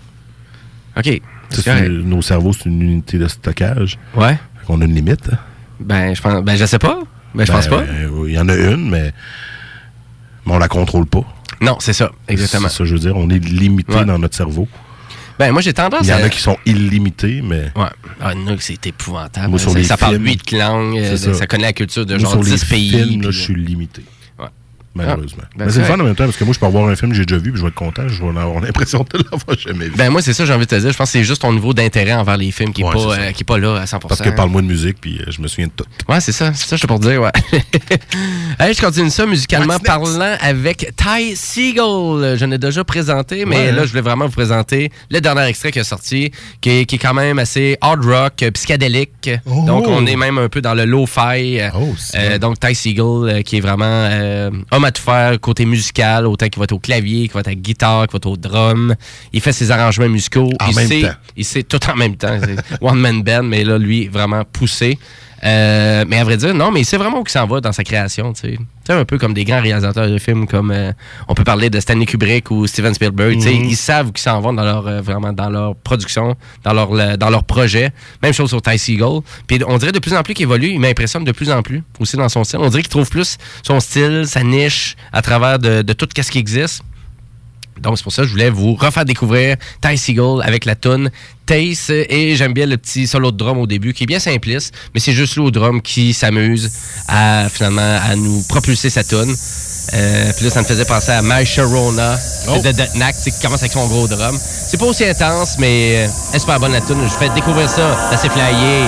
[0.98, 1.22] OK.
[1.52, 3.98] C'est- nos cerveaux, c'est une unité de stockage.
[4.16, 4.38] Ouais.
[4.68, 5.30] Qu'on a une limite.
[5.80, 6.44] Ben, je pense.
[6.44, 7.00] Ben, je sais pas.
[7.34, 7.84] Ben, je pense Ben, pas.
[7.92, 9.14] euh, Il y en a une, mais,
[10.46, 11.22] mais on la contrôle pas.
[11.62, 12.12] Non, c'est ça.
[12.28, 12.70] Exactement.
[12.70, 13.16] C'est ça, je veux dire.
[13.18, 14.06] On est limité Ouais.
[14.06, 14.68] dans notre cerveau.
[15.40, 16.24] Ben, moi, j'ai tendance Il y en à.
[16.26, 17.88] a qui sont illimités, mais Ouais.
[18.22, 19.48] Ah, que c'est épouvantable.
[19.48, 20.98] Moi, sur ça, les ça parle 8 langues.
[20.98, 21.34] euh, Ça.
[21.34, 21.48] ça.
[21.48, 22.90] connaît la culture de moi, genre sur les 10 pays.
[22.90, 24.02] films, là, puis- euh, je suis limité.
[24.96, 25.44] Malheureusement.
[25.44, 26.88] Ah, ben, mais c'est le fun en même temps parce que moi, je peux avoir
[26.90, 28.08] un film que j'ai déjà vu puis je vais être content.
[28.08, 29.94] Je vais avoir l'impression de l'avoir jamais vu.
[29.96, 30.92] Ben, moi, c'est ça, j'ai envie de te dire.
[30.92, 33.18] Je pense que c'est juste ton niveau d'intérêt envers les films qui n'est Ouais, pas,
[33.20, 34.08] euh, qui est pas là à 100%.
[34.08, 35.86] parce que parle-moi de musique puis euh, je me souviens de tout.
[36.08, 36.54] Ouais, c'est ça.
[36.54, 37.32] C'est ça, je te pour dire, ouais.
[38.60, 42.38] Hey, je continue ça musicalement parlant avec Ty Siegel.
[42.38, 43.86] Je l'ai déjà présenté, mais Ouais, là, hein?
[43.86, 47.00] je voulais vraiment vous présenter le dernier extrait qui est sorti, qui est, qui est
[47.00, 49.30] quand même assez hard rock, euh, psychédélique.
[49.46, 49.64] Oh!
[49.66, 53.58] Donc, on est même un peu dans le euh, Oh, euh, donc, Ty Siegel, qui
[53.58, 54.10] est vraiment
[54.80, 57.48] homme à tout faire côté musical, autant qu'il va être au clavier, qu'il va être
[57.48, 58.96] à la guitare, qu'il va être au drum.
[59.34, 60.50] Il fait ses arrangements musicaux.
[60.60, 61.14] En il même sait, temps.
[61.36, 62.40] il sait tout en même temps.
[62.82, 64.98] One Man Band, mais là, lui, vraiment poussé.
[65.44, 67.72] Euh, mais à vrai dire, non, mais il sait vraiment où il s'en va dans
[67.72, 68.34] sa création.
[68.34, 70.92] Tu sais, Tu sais, un peu comme des grands réalisateurs de films, comme euh,
[71.28, 73.36] on peut parler de Stanley Kubrick ou Steven Spielberg.
[73.36, 73.66] tu sais, Mhm.
[73.66, 76.92] Ils savent où ils s'en vont dans leur, euh, vraiment dans leur production, dans leur,
[76.94, 77.92] le- dans leur projet.
[78.24, 79.20] Même chose sur Ty Siegel.
[79.48, 80.70] Puis on dirait de plus en plus qu'il évolue.
[80.70, 82.60] Il m'impressionne de plus en plus aussi dans son style.
[82.62, 86.32] On dirait qu'il trouve plus son style, sa niche à travers de, de tout ce
[86.32, 86.84] qui existe.
[87.82, 91.10] Donc, c'est pour ça que je voulais vous refaire découvrir Ty Seagull avec la tune
[91.46, 91.90] Taste.
[91.90, 95.00] Et j'aime bien le petit solo de drum au début qui est bien simpliste, mais
[95.00, 96.72] c'est juste au drum qui s'amuse
[97.08, 99.36] à finalement à nous propulser sa tune.
[99.94, 102.58] Euh, puis là, ça me faisait penser à My Sharona Oh.
[102.64, 104.38] de The Knack, qui commence avec son gros drum.
[104.40, 106.98] C'est pas aussi intense, mais euh, elle est super bonne la tune.
[107.04, 107.98] Je fais découvrir ça.
[108.16, 108.84] C'est flyé.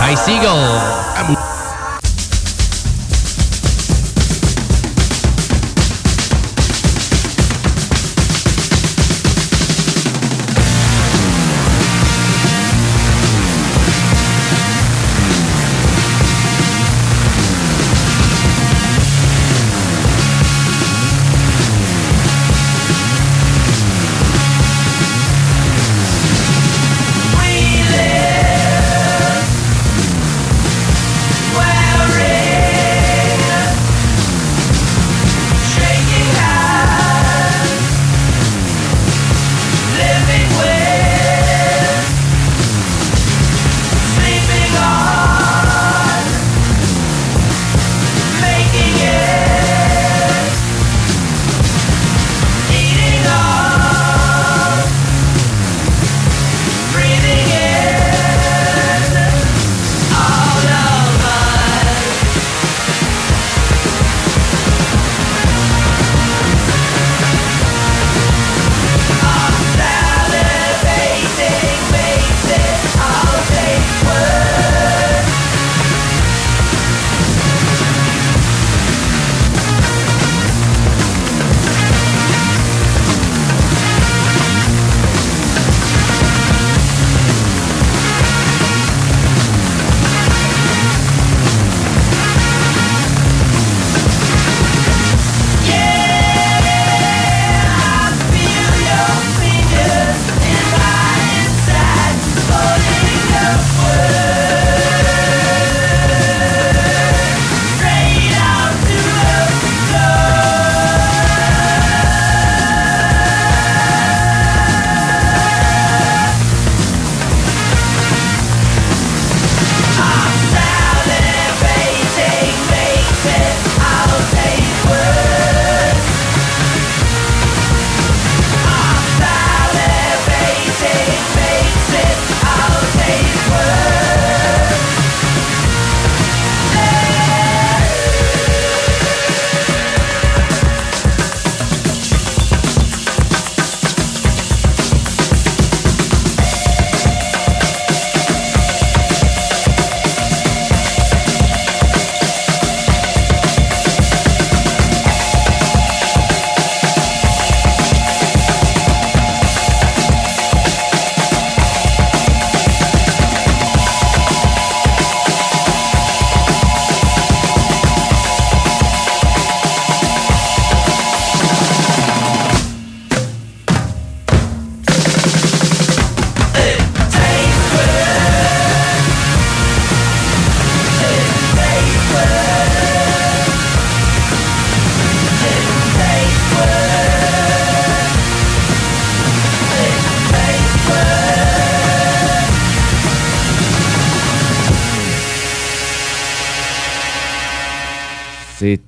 [0.00, 1.37] Ty Seagull.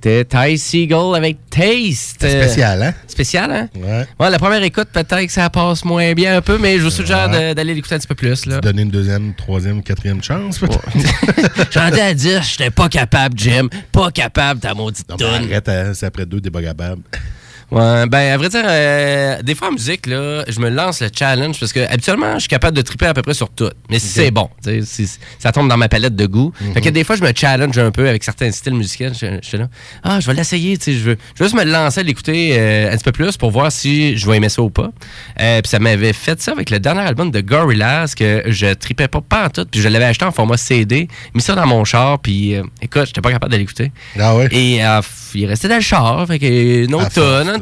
[0.02, 2.16] C'était Ty Seagull avec Taste.
[2.20, 2.94] C'est spécial, hein?
[3.06, 3.68] Spécial, hein?
[3.76, 4.06] Ouais.
[4.18, 6.90] Ouais, la première écoute, peut-être que ça passe moins bien un peu, mais je vous
[6.90, 7.54] suggère Ouais.
[7.54, 8.46] d'aller l'écouter un petit peu plus.
[8.46, 8.60] Là.
[8.62, 10.80] Donner une deuxième, troisième, quatrième chance, peut-être.
[11.70, 13.68] J'en ai à dire, j'étais pas capable, Jim.
[13.92, 17.02] Pas capable, ta maudite Non, mais arrête, hein, c'est après deux, t'es pas capable.
[17.70, 21.08] Ouais, ben, à vrai dire, euh, des fois en musique, là, je me lance le
[21.16, 23.70] challenge parce que habituellement, je suis capable de triper à peu près sur tout.
[23.88, 24.48] Mais si c'est bon,
[24.84, 26.52] si ça tombe dans ma palette de goût.
[26.74, 29.12] Fait que des fois, je me challenge un peu avec certains styles musicaux.
[29.12, 29.68] Je, je suis là,
[30.02, 32.56] ah, je vais l'essayer, tu sais, je veux, je veux juste me lancer à l'écouter
[32.58, 34.90] euh, un petit peu plus pour voir si je vais aimer ça ou pas.
[35.40, 39.08] Euh, puis ça m'avait fait ça avec le dernier album de Gorillaz que je tripais
[39.08, 39.66] pas, pas en tout.
[39.70, 43.06] Puis je l'avais acheté en format CD, mis ça dans mon char, puis euh, écoute,
[43.06, 43.92] j'étais pas capable de l'écouter.
[44.18, 44.48] Ah ouais?
[44.50, 45.00] Et euh,
[45.34, 47.10] il restait dans le char, fait que une autre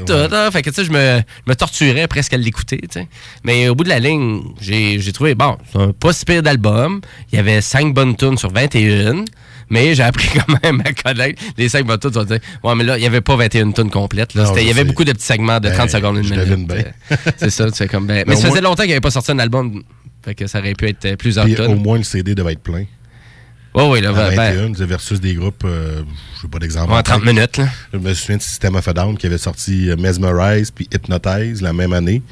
[0.05, 0.29] tonne, une ouais.
[0.29, 3.09] tonne, hein, fait que tu sais, je me, torturais presque à l'écouter, tu sais.
[3.45, 7.01] Mais au bout de la ligne, j'ai trouvé, bon, c'est un pas si pire d'album.
[7.33, 9.25] Il y avait cinq bonnes tunes sur 21.
[9.71, 12.11] Mais j'ai appris quand même à connaître les cinq bonnes tunes.
[12.25, 14.33] Dire, ouais, mais là, il n'y avait pas 21 tunes complètes.
[14.35, 14.45] Là.
[14.45, 16.87] Non, C'était- Il y avait beaucoup de petits segments de Ben, 30 secondes, une minute.
[17.37, 18.15] c'est ça, tu fais comme ben.
[18.19, 19.83] Mais, Mais ça au faisait moins- longtemps qu'il n'avait pas sorti un album.
[20.25, 21.83] Fait que ça aurait pu être euh, plusieurs Puis au tonnes.
[21.83, 22.85] moins, le CD devait être plein.
[23.75, 26.03] Ouais, oui, là, À ben, 21, c'est versus des groupes, euh,
[26.37, 26.93] je sais pas d'exemple.
[26.93, 27.67] ouais, 30 minutes, là.
[27.93, 31.61] Je me souviens de System of a Down qui avait sorti euh, Mesmerize puis Hypnotize
[31.63, 32.23] la même année.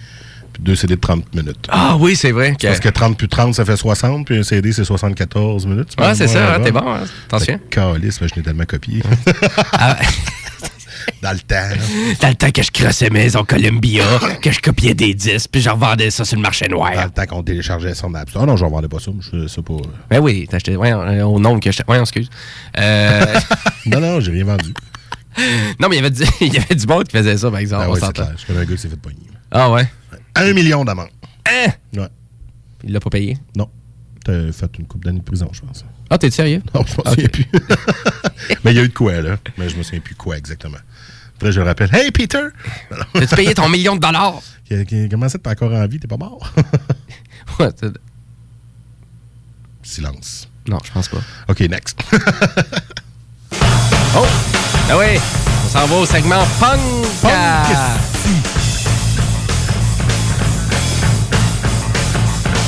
[0.53, 1.66] Puis deux CD de 30 minutes.
[1.68, 2.57] Ah oui, c'est vrai.
[2.61, 5.94] Parce que 30 plus 30, ça fait 60, puis un CD, c'est 74 minutes.
[5.99, 7.61] Ouais, c'est ça, hein, t'es bon, hein, attention.
[7.68, 9.03] Calice, mais je l'ai tellement copié.
[9.72, 9.99] Ah,
[11.23, 11.55] Dans le temps.
[11.55, 11.77] là.
[12.21, 14.05] Dans le temps que je crossais Maison Columbia,
[14.42, 16.92] que je copiais des disques, puis je revendais ça sur le marché Dans noir.
[17.05, 18.42] le temps qu'on téléchargeait ça en App Store.
[18.42, 19.11] Ah non, je ne vendais pas ça.
[19.14, 19.77] mais Je sais pas.
[20.11, 20.77] Ben oui, t'as acheté.
[20.77, 21.83] Ouais, euh, au nombre que je.
[21.88, 22.29] Ouais, excuse.
[22.79, 23.35] Euh,
[23.87, 24.73] non, non, j'ai rien vendu.
[25.81, 27.61] non, mais il y avait du, il y avait du monde qui faisait ça, par
[27.61, 27.85] exemple.
[27.87, 28.33] Ah ouais, clair.
[28.38, 29.16] Je connais un gars qui s'est fait pogner.
[29.51, 29.88] Ah ouais?
[30.35, 31.09] Un million d'amende.
[31.49, 31.71] Hein?
[31.97, 32.09] Ouais.
[32.85, 33.37] Il l'a pas payé?
[33.57, 33.69] Non.
[34.27, 35.85] T'as fait une coupe d'années de prison, je pense.
[36.11, 36.61] Ah, t'es sérieux?
[36.75, 37.09] Non, je Ok.
[37.11, 37.47] souviens plus.
[38.65, 39.37] mais il y a eu de quoi, là.
[39.57, 40.79] Mais je me souviens plus quoi exactement.
[41.37, 41.95] Après, je le rappelle.
[41.95, 42.49] Hey, Peter!
[43.12, 44.41] T'as-tu payé ton million de dollars?
[45.11, 46.01] Comment ça, t'es encore en vie?
[46.01, 46.53] T'es pas mort?
[47.61, 47.69] Ouais,
[49.85, 50.49] Silence.
[50.69, 51.19] non, je pense pas.
[51.49, 52.01] OK, next.
[54.17, 54.27] Oh!
[54.91, 55.21] Ah oui!
[55.65, 56.81] On s'en va au segment punk!
[57.23, 58.65] Punk!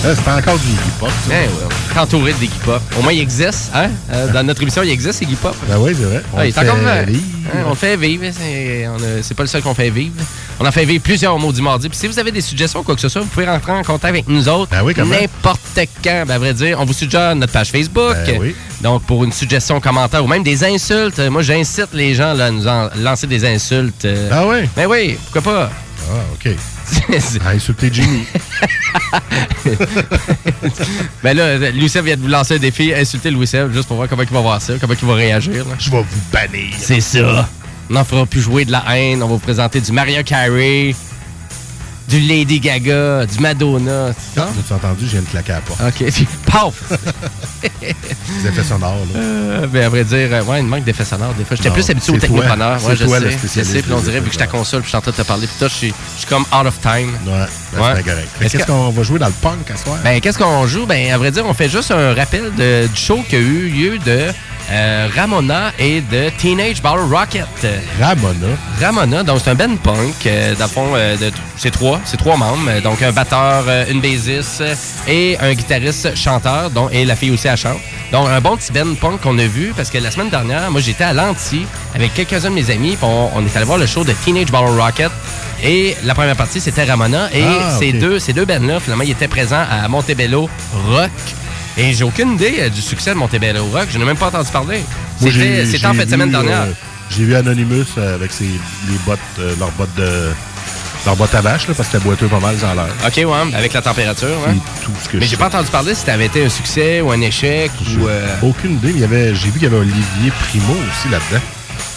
[0.02, 1.08] C'est encore du hip-hop.
[1.28, 1.32] ça.
[1.34, 2.80] Eh ouais, entouré de Iggy Pop.
[2.98, 3.90] Au moins, il existe, hein?
[4.12, 5.54] Euh, dans notre émission, il existe, Iggy Pop.
[5.68, 6.22] Ben oui, c'est vrai.
[6.36, 6.76] Ah, est fait encore.
[6.86, 8.24] Hein, on fait vivre.
[8.32, 10.14] C'est on a- c'est pas le seul qu'on fait vivre.
[10.60, 11.88] On en fait vivre plusieurs au Maudit Mardi.
[11.88, 13.82] Puis si vous avez des suggestions ou quoi que ce soit, vous pouvez rentrer en
[13.82, 14.70] contact avec nous autres.
[14.70, 14.94] Ben oui?
[14.96, 15.60] N'importe
[16.04, 16.24] quand.
[16.26, 18.14] Ben, à vrai dire, on vous suggère notre page Facebook.
[18.26, 18.54] Ben oui.
[18.82, 22.46] Donc, pour une suggestion, commentaire ou même des insultes, euh, moi, j'incite les gens là,
[22.46, 24.04] à nous en- lancer des insultes.
[24.04, 24.28] euh.
[24.30, 24.68] Ah oui?
[24.76, 25.70] Ben oui, pourquoi pas?
[26.10, 26.48] Ah, OK.
[27.20, 28.24] C'est- Ah, insulter Jimmy.
[31.22, 34.22] ben là, Louis-Seb vient de vous lancer un défi, insulter Louis-Seb, juste pour voir comment
[34.22, 35.64] il va voir ça, comment il va réagir.
[35.66, 35.74] là.
[35.78, 36.74] Je vais vous bannir.
[36.78, 37.48] C'est ça.
[37.90, 39.22] On n'en fera plus jouer de la haine.
[39.22, 40.94] On va vous présenter du Maria Carey,
[42.08, 44.12] du Lady Gaga, du Madonna.
[44.36, 45.04] Ah, As-tu entendu?
[45.06, 45.80] Je viens de claquer à la porte.
[45.80, 46.74] OK, puis paf!
[47.82, 49.20] Les effets sonores, là.
[49.20, 51.34] Euh, ben, à vrai dire, euh, ouais, il manque d'effets sonores.
[51.34, 52.82] Des fois, j'étais plus habitué au technopreneur.
[52.84, 53.30] Ouais, je toi, sais.
[53.56, 55.10] Je sais, puis on des dirait, vu que je console, puis je suis en train
[55.10, 57.10] de te parler, puis toi, je suis je suis comme out of time.
[57.26, 57.92] Ouais, ben, Ouais.
[57.96, 58.28] c'est correct.
[58.40, 59.98] Qu'est-ce que- qu'on va jouer dans le punk à soir?
[60.02, 60.86] Ben, qu'est-ce qu'on joue?
[60.86, 63.68] Ben, à vrai dire, on fait juste un rappel de- du show qui a eu
[63.68, 64.28] lieu de
[64.70, 67.46] euh, Ramona et de Teenage Battle Rocket.
[68.00, 68.46] Ramona.
[68.80, 72.16] Ramona, donc c'est un band punk, euh, dans le fond, euh, de- c'est trois, c'est
[72.16, 74.62] trois membres, donc un batteur, euh, une bassiste
[75.08, 77.78] et un guitariste chanteur, dont, et la fille aussi elle chante.
[78.12, 80.80] Donc un bon petit band punk qu'on a vu, parce que la semaine dernière, moi
[80.80, 84.04] j'étais à Lanty avec quelques-uns de mes amis, on, on est allé voir le show
[84.04, 85.10] de Teenage Battle Rocket,
[85.64, 89.10] et la première partie c'était Ramona, et Ah, ces deux, ces deux bands-là, finalement, ils
[89.10, 90.48] étaient présents à Montebello
[90.88, 91.10] Rock.
[91.78, 93.86] Et j'ai aucune idée euh, du succès de Montebello Rock.
[93.90, 94.80] Je n'ai même pas entendu parler.
[95.20, 96.62] C'était en fin de semaine vu, dernière.
[96.62, 96.72] euh,
[97.10, 100.30] J'ai vu Anonymous euh, avec ses, les bottes, euh, leurs bottes de.
[101.06, 102.88] leurs bottes à vache, là, parce que c'était boiteux pas mal, a l'air.
[103.06, 104.28] OK, ouais, avec la température.
[104.46, 104.54] ouais.
[104.84, 107.12] Tout ce que Mais j'ai pas entendu parler si ça avait été un succès ou
[107.12, 108.08] un échec ou.
[108.08, 108.94] euh, Aucune idée.
[108.98, 109.06] J'ai
[109.46, 111.42] vu qu'il y avait Olivier Primo aussi là-dedans.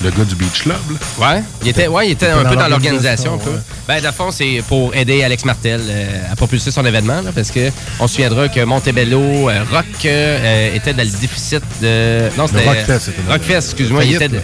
[0.03, 0.77] Le gars du Beach Club.
[0.89, 1.27] là.
[1.35, 3.35] Ouais, il était, ouais, il était était un peu dans l'organisation.
[3.35, 3.49] un peu.
[3.51, 3.57] ouais.
[3.87, 7.51] Ben, le fond, c'est pour aider Alex Martel euh, à propulser son événement, là, parce
[7.51, 12.29] que on se souviendra que Montebello euh, Rock euh, était dans le déficit de.
[12.37, 12.67] Non, c'était.
[12.67, 14.41] Rockfest, Rockfest, excuse-moi, il était, de-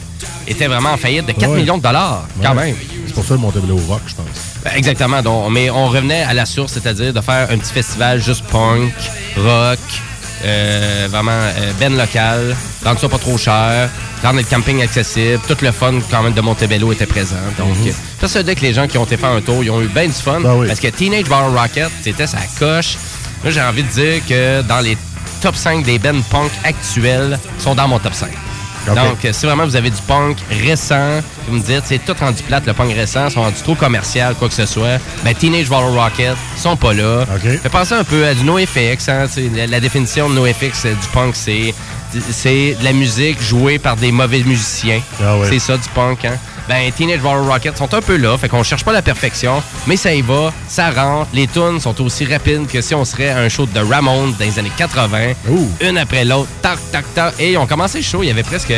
[0.67, 1.57] vraiment en faillite de 4 Ouais.
[1.57, 2.65] millions de dollars, quand Ouais.
[2.67, 2.75] même.
[3.07, 4.25] C'est pour ça le Montebello Rock, je pense.
[4.63, 5.21] Ben, exactement.
[5.21, 8.91] Donc, mais on revenait à la source, c'est-à-dire de faire un petit festival juste punk,
[9.37, 9.79] rock,
[10.43, 13.89] euh, vraiment euh, ben local, rendre ça pas trop cher,
[14.23, 17.35] rendre le camping accessible, tout le fun quand même de Montebello était présent.
[17.57, 19.81] Donc, euh, ça, c'est que les gens qui ont été faire un tour, ils ont
[19.81, 20.39] eu bien du fun.
[20.41, 20.67] Ben oui.
[20.67, 22.97] Parce que Teenage Battle Rocket, c'était sa coche.
[23.43, 24.97] Moi, j'ai envie de dire que dans les
[25.41, 28.29] top 5 des bands punk actuels, ils sont dans mon top 5.
[28.95, 32.65] Donc, si vraiment vous avez du punk récent, vous me dites, c'est tout rendu plate,
[32.65, 36.35] le punk récent, sont rendus trop commercial, quoi que ce soit, ben Teenage Bottle Rocket
[36.55, 37.23] sont pas là.
[37.35, 37.59] Ok.
[37.61, 39.09] Fait penser un peu à du NoFX.
[39.09, 41.73] Hein, la, la définition de NoFX euh, du punk, c'est
[42.31, 45.01] c'est de la musique jouée par des mauvais musiciens.
[45.21, 45.47] Ah ouais.
[45.49, 46.25] C'est ça, du punk.
[46.25, 46.37] Hein?
[46.67, 49.95] Ben, Teenage Bottle Rocket sont un peu là, fait qu'on cherche pas la perfection, mais
[49.95, 51.29] ça y va, ça rentre.
[51.33, 54.45] Les tunes sont aussi rapides que si on serait à un show de Ramones dans
[54.45, 55.69] les années 80, Ouh.
[55.81, 57.33] une après l'autre, tac, tac, tac.
[57.39, 58.73] Et ils ont commencé le show, il y avait presque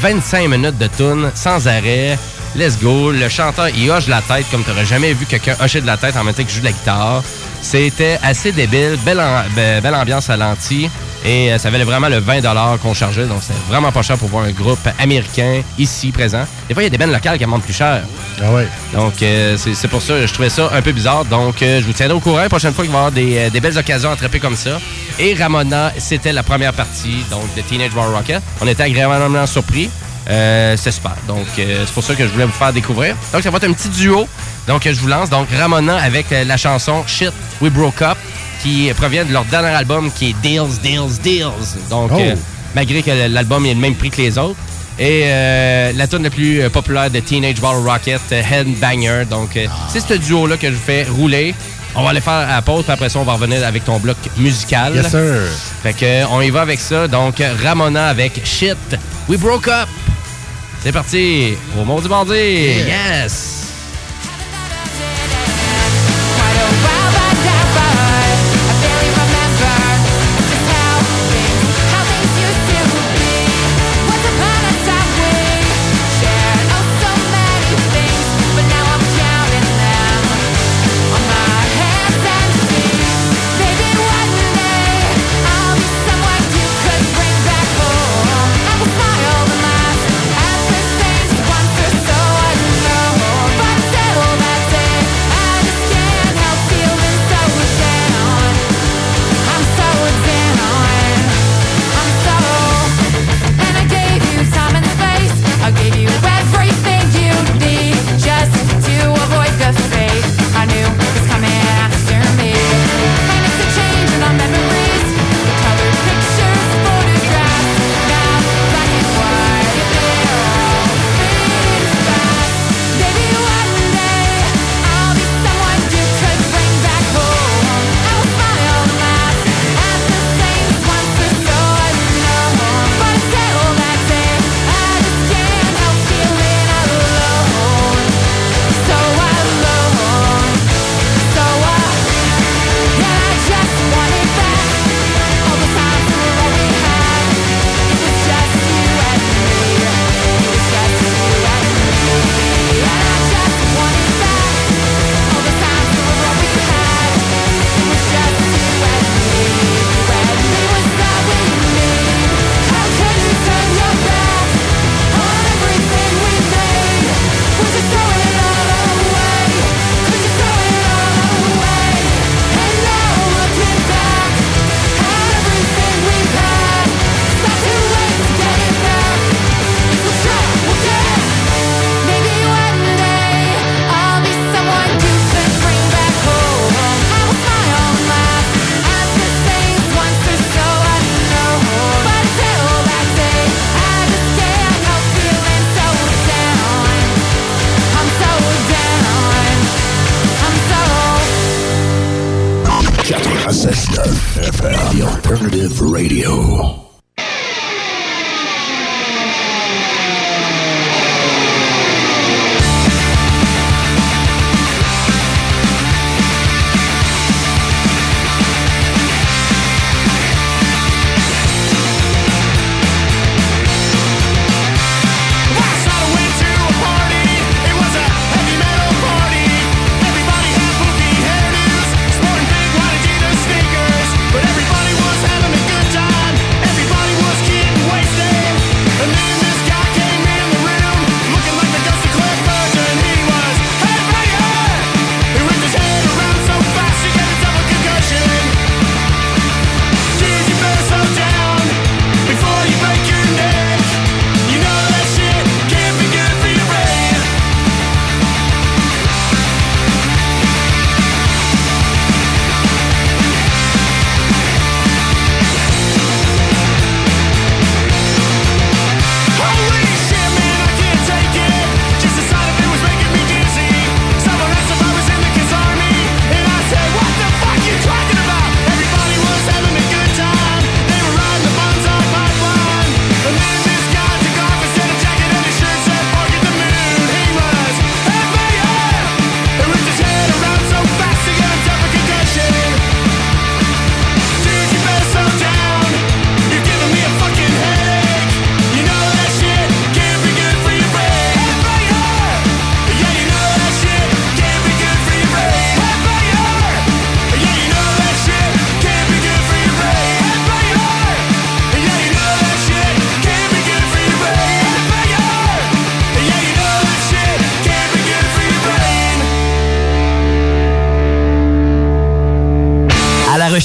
[0.00, 2.18] 25 minutes de tunes sans arrêt.
[2.56, 3.12] Let's go.
[3.12, 5.96] Le chanteur, il hoche la tête comme tu n'aurais jamais vu quelqu'un hocher de la
[5.96, 7.22] tête en même temps qu'il joue de la guitare.
[7.62, 10.88] C'était assez débile, belle, am- be- belle ambiance à l'anti.
[11.24, 12.42] Et euh, ça valait vraiment le 20
[12.80, 16.44] qu'on chargeait, donc c'était vraiment pas cher pour voir un groupe américain ici présent.
[16.68, 18.02] Des fois, il y a des bandes locales qui montent plus cher.
[18.40, 18.68] Ah ouais.
[18.94, 21.24] Donc, euh, c'est pour ça que je trouvais ça un peu bizarre.
[21.24, 23.50] Donc, euh, je vous tiendrai au courant la prochaine fois qu'il va y avoir des,
[23.50, 24.78] des belles occasions à attraper comme ça.
[25.18, 28.40] Et Ramona, c'était la première partie donc de Teenage War Rocket.
[28.60, 29.90] On était agréablement surpris.
[30.28, 31.14] Euh, c'est super.
[31.26, 33.14] Donc, euh, c'est pour ça que je voulais vous faire découvrir.
[33.32, 34.28] Donc, ça va être un petit duo.
[34.66, 35.30] Donc, je vous lance.
[35.30, 37.32] Donc, Ramona avec euh, la chanson Shit
[37.62, 38.18] We Broke Up
[38.62, 41.78] qui provient de leur dernier album qui est Deals, Deals, Deals.
[41.88, 42.20] Donc, Oh.
[42.74, 44.58] malgré que l'album ait le même prix que les autres.
[44.98, 49.24] Et euh, la tune la plus euh, populaire de Teenage Bottle Rocket, euh, Headbanger.
[49.30, 49.56] Donc,
[49.88, 51.54] c'est ce duo-là que je vous fais rouler.
[51.94, 53.98] On va aller faire à la pause, puis après ça, on va revenir avec ton
[53.98, 54.94] bloc musical.
[54.94, 55.40] Yes, sir.
[55.82, 57.08] Fait que, on y va avec ça.
[57.08, 58.76] Donc, Ramona avec Shit,
[59.28, 59.88] We Broke Up.
[60.80, 61.56] C'est parti.
[61.78, 62.32] Au monde du bandit.
[62.34, 63.57] Yes.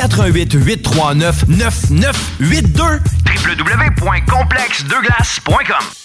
[0.00, 5.99] 88 839 9982 www.complexdeglace.com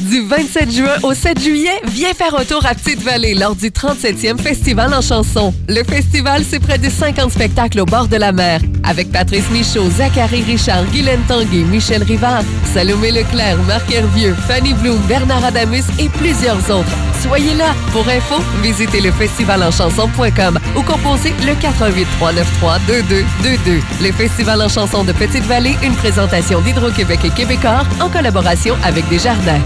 [0.00, 4.38] Du 27 juin au 7 juillet, viens faire un tour à Petite-Vallée lors du 37e
[4.38, 5.52] Festival en chanson.
[5.68, 8.60] Le festival, c'est près de 50 spectacles au bord de la mer.
[8.84, 15.00] Avec Patrice Michaud, Zachary Richard, Guylaine Tanguay, Michel Rivard, Salomé Leclerc, Marc Hervieux, Fanny Bloom,
[15.08, 16.96] Bernard Adamus et plusieurs autres.
[17.20, 17.74] Soyez là.
[17.92, 23.80] Pour info, visitez le festivalenchanson.com ou composez le 88 393 2222.
[24.00, 29.60] Le Festival en chanson de Petite-Vallée, une présentation d'Hydro-Québec et Québecor en collaboration avec Desjardins.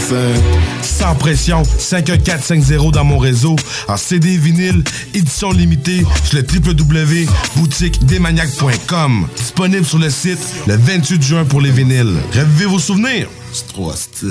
[0.82, 3.56] Sans pression, 51450 dans mon réseau,
[3.88, 9.26] en CD vinyle, édition limitée sur le www.boutiquedesmaniacs.com.
[9.36, 12.16] Disponible sur le site le 28 juin pour les vinyles.
[12.32, 13.26] Revivez vos souvenirs.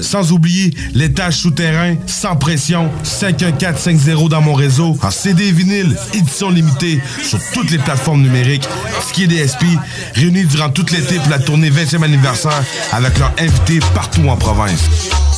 [0.01, 7.01] Sans oublier l'étage souterrain, sans pression, 51450 dans mon réseau, en CD vinyle, édition limitée,
[7.23, 8.67] sur toutes les plateformes numériques.
[9.07, 9.63] Ski DSP,
[10.15, 14.81] réunis durant tout l'été pour la tournée 20e anniversaire avec leurs invités partout en province.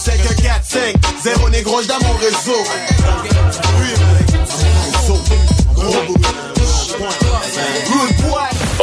[0.03, 2.61] 514 0 négro dans mon réseau.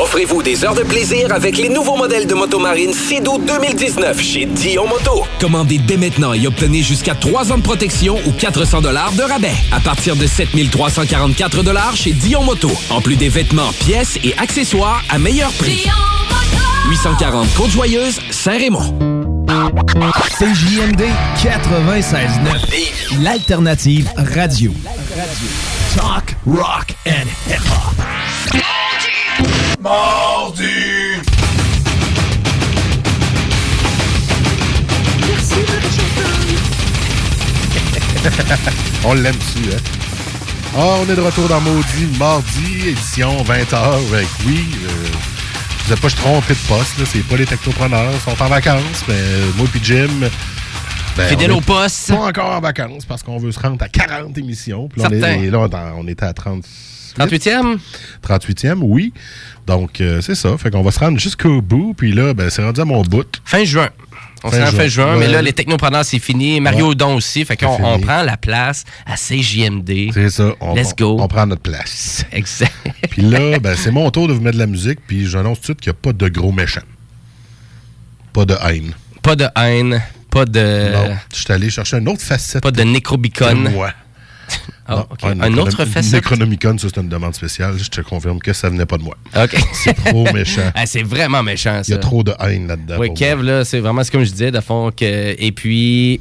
[0.00, 4.86] Offrez-vous des heures de plaisir avec les nouveaux modèles de motomarine Sea-Doo 2019 chez Dion
[4.86, 5.24] Moto.
[5.40, 9.56] Commandez dès maintenant et obtenez jusqu'à 3 ans de protection ou 400 dollars de rabais
[9.72, 12.70] à partir de 7344 dollars chez Dion Moto.
[12.90, 15.84] En plus des vêtements, pièces et accessoires à meilleur prix.
[16.90, 18.96] 840 Côte-Joyeuse, Saint-Raymond.
[20.38, 21.02] CJMD
[21.42, 24.72] 96.9, l'alternative radio.
[25.96, 28.87] Talk, rock and hip-hop.
[29.80, 30.64] Mardi!
[39.04, 39.78] on l'aime dessus, hein?
[40.76, 44.10] Ah, on est de retour dans Maudit, mardi, édition 20h.
[44.12, 44.88] Ouais, oui, euh,
[45.84, 47.04] vous n'êtes pas trompé de poste, là.
[47.10, 49.20] C'est pas les technopreneurs, ils sont en vacances, mais
[49.56, 50.08] moi et Jim.
[51.16, 52.08] ben, Fidèle on est au poste.
[52.08, 54.88] Pas encore en vacances parce qu'on veut se rendre à 40 émissions.
[54.88, 56.64] Puis là, on, est, là, on, on était à 30.
[57.16, 57.78] 38e?
[58.26, 59.12] 38e, oui.
[59.66, 60.56] Donc, euh, c'est ça.
[60.58, 61.94] Fait qu'on va se rendre jusqu'au bout.
[61.96, 63.40] Puis là, ben, c'est rendu à mon bout.
[63.44, 63.90] Fin juin.
[64.44, 65.06] On Fin sera en fin juin.
[65.06, 66.60] juin, mais là, les technopreneurs, c'est fini.
[66.60, 66.94] Mario Ouais.
[66.94, 67.44] Don aussi.
[67.44, 70.12] Fait qu'on on prend la place à CJMD.
[70.14, 70.52] C'est ça.
[70.60, 71.16] On, Let's go.
[71.20, 72.24] On, prend notre place.
[72.32, 72.72] Exact.
[73.10, 75.00] Puis là, ben, c'est mon tour de vous mettre de la musique.
[75.06, 76.80] Puis j'annonce tout de suite qu'il n'y a pas de gros méchants.
[78.32, 78.92] Pas de haine.
[79.22, 80.00] Pas de haine,
[80.30, 80.92] pas de.
[80.92, 81.16] Non.
[81.34, 82.62] Je suis allé chercher une autre facette.
[82.62, 82.84] Pas de
[83.70, 83.92] moi.
[84.88, 85.24] Ah, Non, ok.
[85.24, 86.14] un Un autre facette?
[86.14, 87.78] Necronomicon, ça, c'est une demande spéciale.
[87.78, 89.16] Je te confirme que ça venait pas de moi.
[89.36, 89.56] OK.
[89.74, 90.70] C'est trop méchant.
[90.74, 91.88] Ah, c'est vraiment méchant, ça.
[91.88, 92.96] Il y a trop de haine là-dedans.
[92.98, 94.90] Oui, Kev, là, c'est vraiment ce que je disais, de fond.
[94.90, 95.36] Que...
[95.38, 96.20] Et puis,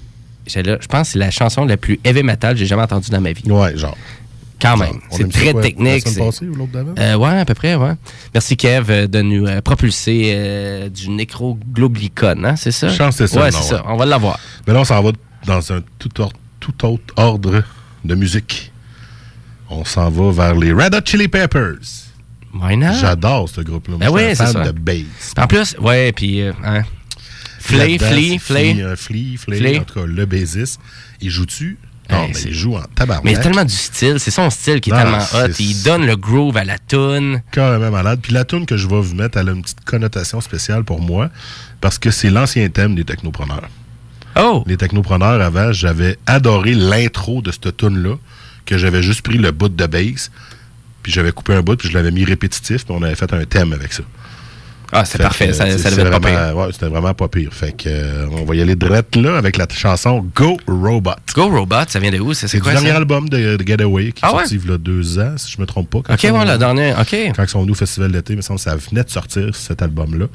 [0.55, 3.09] là, je pense que c'est la chanson la plus heavy metal que j'ai jamais entendue
[3.09, 3.49] dans ma vie.
[3.49, 3.97] Ouais, genre.
[4.59, 4.99] Quand même.
[5.11, 6.03] C'est très quoi, technique.
[6.17, 6.93] La passée ou l'autre d'avant?
[6.97, 7.91] Euh, ouais, à peu près, ouais.
[8.33, 12.87] Merci, Kev, euh, de nous euh, propulser euh, du nécrogloblicon, hein, c'est ça?
[12.89, 13.63] Je pense que c'est ça, Ouais, c'est ouais.
[13.63, 13.83] ça.
[13.87, 14.39] On va l'avoir.
[14.65, 15.11] Mais là, on s'en va
[15.45, 17.63] dans un tout, or- tout autre ordre
[18.07, 18.71] de musique.
[19.69, 21.79] On s'en va vers les Red Hot Chili Peppers.
[22.99, 23.97] J'adore ce groupe-là.
[23.99, 24.63] Ben oui, c'est ça.
[24.63, 25.33] de bass.
[25.37, 26.41] En plus, ouais, puis...
[26.41, 26.83] euh, hein.
[27.59, 28.07] Flea, Là-dedans,
[28.39, 29.79] Flea, euh, Flea, Flea, Flea.
[29.79, 30.79] en tout cas, le bassiste.
[31.19, 31.77] Il joue-tu?
[32.09, 33.25] Non, Hey, mais c'est- il joue en tabarnak.
[33.25, 34.15] Mais il tellement du style.
[34.19, 35.51] C'est son style qui est Non, tellement hot.
[35.59, 37.41] Il donne le groove à la toune.
[37.51, 38.19] carrément malade.
[38.21, 41.01] Puis la tune que je vais vous mettre, elle a une petite connotation spéciale pour
[41.01, 41.29] moi
[41.81, 43.67] parce que c'est l'ancien thème des technopreneurs.
[44.39, 44.63] Oh!
[44.67, 48.15] Les technopreneurs, avant, j'avais adoré l'intro de cette tune-là,
[48.65, 50.31] que j'avais juste pris le bout de bass,
[51.03, 53.45] puis j'avais coupé un bout, puis je l'avais mis répétitif, puis on avait fait un
[53.45, 54.03] thème avec ça.
[54.93, 55.47] Ah, c'est Fait parfait.
[55.47, 56.55] que, Ça, sais, ça devait être pas pire.
[56.57, 57.49] ouais, c'était vraiment pas pire.
[57.51, 61.11] Fait que, euh, on va y aller direct là avec la chanson Go Robot.
[61.35, 62.33] Go Robot, ça vient de où?
[62.33, 62.95] C'est C'est quoi dernier ça?
[62.95, 64.39] album de, de Getaway qui Ah est ouais?
[64.43, 65.99] sorti il y a deux ans, si je me trompe pas.
[66.05, 66.31] Quand Ok, sont-
[66.77, 66.93] ouais.
[67.01, 67.33] Ok.
[67.35, 69.53] Quand ils sont venus au Festival d'été, il me semble que ça venait de sortir,
[69.53, 70.27] cet album-là.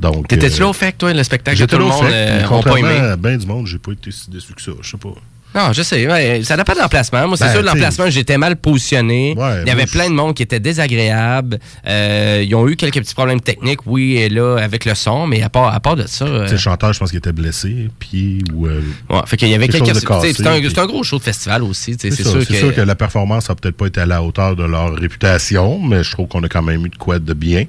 [0.00, 2.48] Donc, T'étais-tu euh, là au fait, toi, le spectacle que tout le monde fait, euh,
[2.48, 2.96] ont pas aimé?
[2.96, 4.72] à ben du monde, j'ai pas été si déçu que ça.
[4.80, 5.10] Je sais pas.
[5.54, 6.06] Non, je sais.
[6.06, 7.26] ouais, ça n'a pas de l'emplacement.
[7.26, 9.34] Moi, c'est Ben, sûr, l'emplacement, j'étais mal positionné.
[9.36, 11.58] Ouais, Il y avait plein de monde qui était désagréable.
[11.86, 15.42] Euh, ils ont eu quelques petits problèmes techniques, oui, et là, avec le son, mais
[15.42, 16.24] à part, à part de ça.
[16.24, 18.66] euh, le chanteur, je pense qu'il était blessé, pied ou.
[18.66, 18.80] euh,
[19.10, 20.00] ouais, fait qu'il y avait quelque quelques.
[20.00, 21.96] C'est un, puis- un gros show de festival aussi.
[21.98, 22.54] C'est sûr, que.
[22.54, 26.04] sûr que la performance a peut-être pas été à la hauteur de leur réputation, mais
[26.04, 27.64] je trouve qu'on a quand même eu de quoi de bien.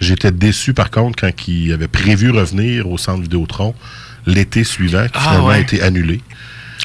[0.00, 3.74] J'étais déçu par contre quand ils avaient prévu revenir au centre Vidéotron
[4.26, 6.20] l'été suivant, qui Ah, finalement a été annulé.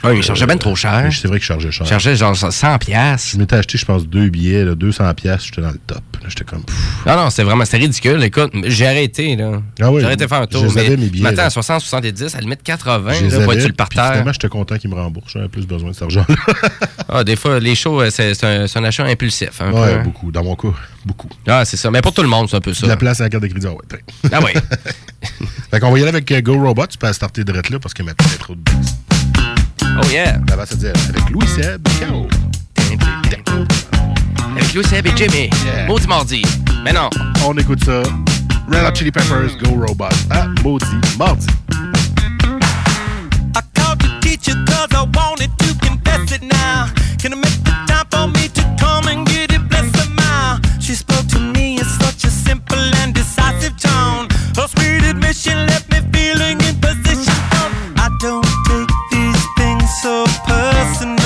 [0.03, 1.09] Ah, il chargeait bien trop cher.
[1.11, 1.85] C'est vrai qu'il chargeait cher.
[1.85, 3.29] Il chargeait genre 100 piastres.
[3.33, 6.01] Je m'étais acheté, je pense, deux billets, là, 200 pièces, j'étais dans le top.
[6.27, 6.63] J'étais comme...
[6.63, 8.23] pff, Non, non, c'était vraiment c'était ridicule.
[8.23, 9.61] Écoute, j'ai arrêté, là.
[9.81, 10.65] Ah oui, j'ai arrêté de faire un tour.
[10.75, 11.45] mais mes billets, là.
[11.45, 14.11] à 60, 70, à la limite 80, je là, sur le parterre.
[14.11, 15.33] finalement, j'étais content qu'ils me remboursent.
[15.33, 16.35] J'avais plus besoin de cet argent-là.
[17.09, 19.61] Ah, des fois, les shows, euh, c'est un, achat impulsif.
[19.61, 20.03] Ouais, peu.
[20.03, 20.29] beaucoup.
[20.29, 20.73] Dans mon cas,
[21.05, 21.29] beaucoup.
[21.47, 21.89] Ah, c'est ça.
[21.89, 22.85] Mais pour tout le monde, c'est un peu ça.
[22.85, 24.31] De la place à la carte de crédit, ah ouais.
[24.33, 24.51] Ah oui.
[25.71, 26.87] fait qu'on va y aller avec euh, Go Robot.
[26.87, 28.61] Tu peux starter direct là parce que ma tête est trop de.
[29.99, 30.39] Oh yeah.
[30.49, 31.87] Ça va se dire avec Louis Seb.
[31.99, 32.27] Ciao.
[34.55, 35.49] Avec Louis Seb et Jimmy.
[35.87, 36.41] Maudit mardi.
[36.83, 37.09] Mais non.
[37.45, 38.03] On écoute ça.
[38.69, 40.09] Red Hot Chili Peppers, Go Robot.
[40.29, 40.85] Ah, maudit
[41.17, 41.47] mardi.
[43.55, 46.87] I called the teacher cause I wanted to confess it now.
[47.17, 49.67] Can you make the time for me to come and get it?
[49.69, 50.59] Bless her mouth.
[50.81, 54.27] She spoke to me in such a simple and decisive tone.
[54.55, 55.66] Her sweet admission
[60.01, 61.16] so personal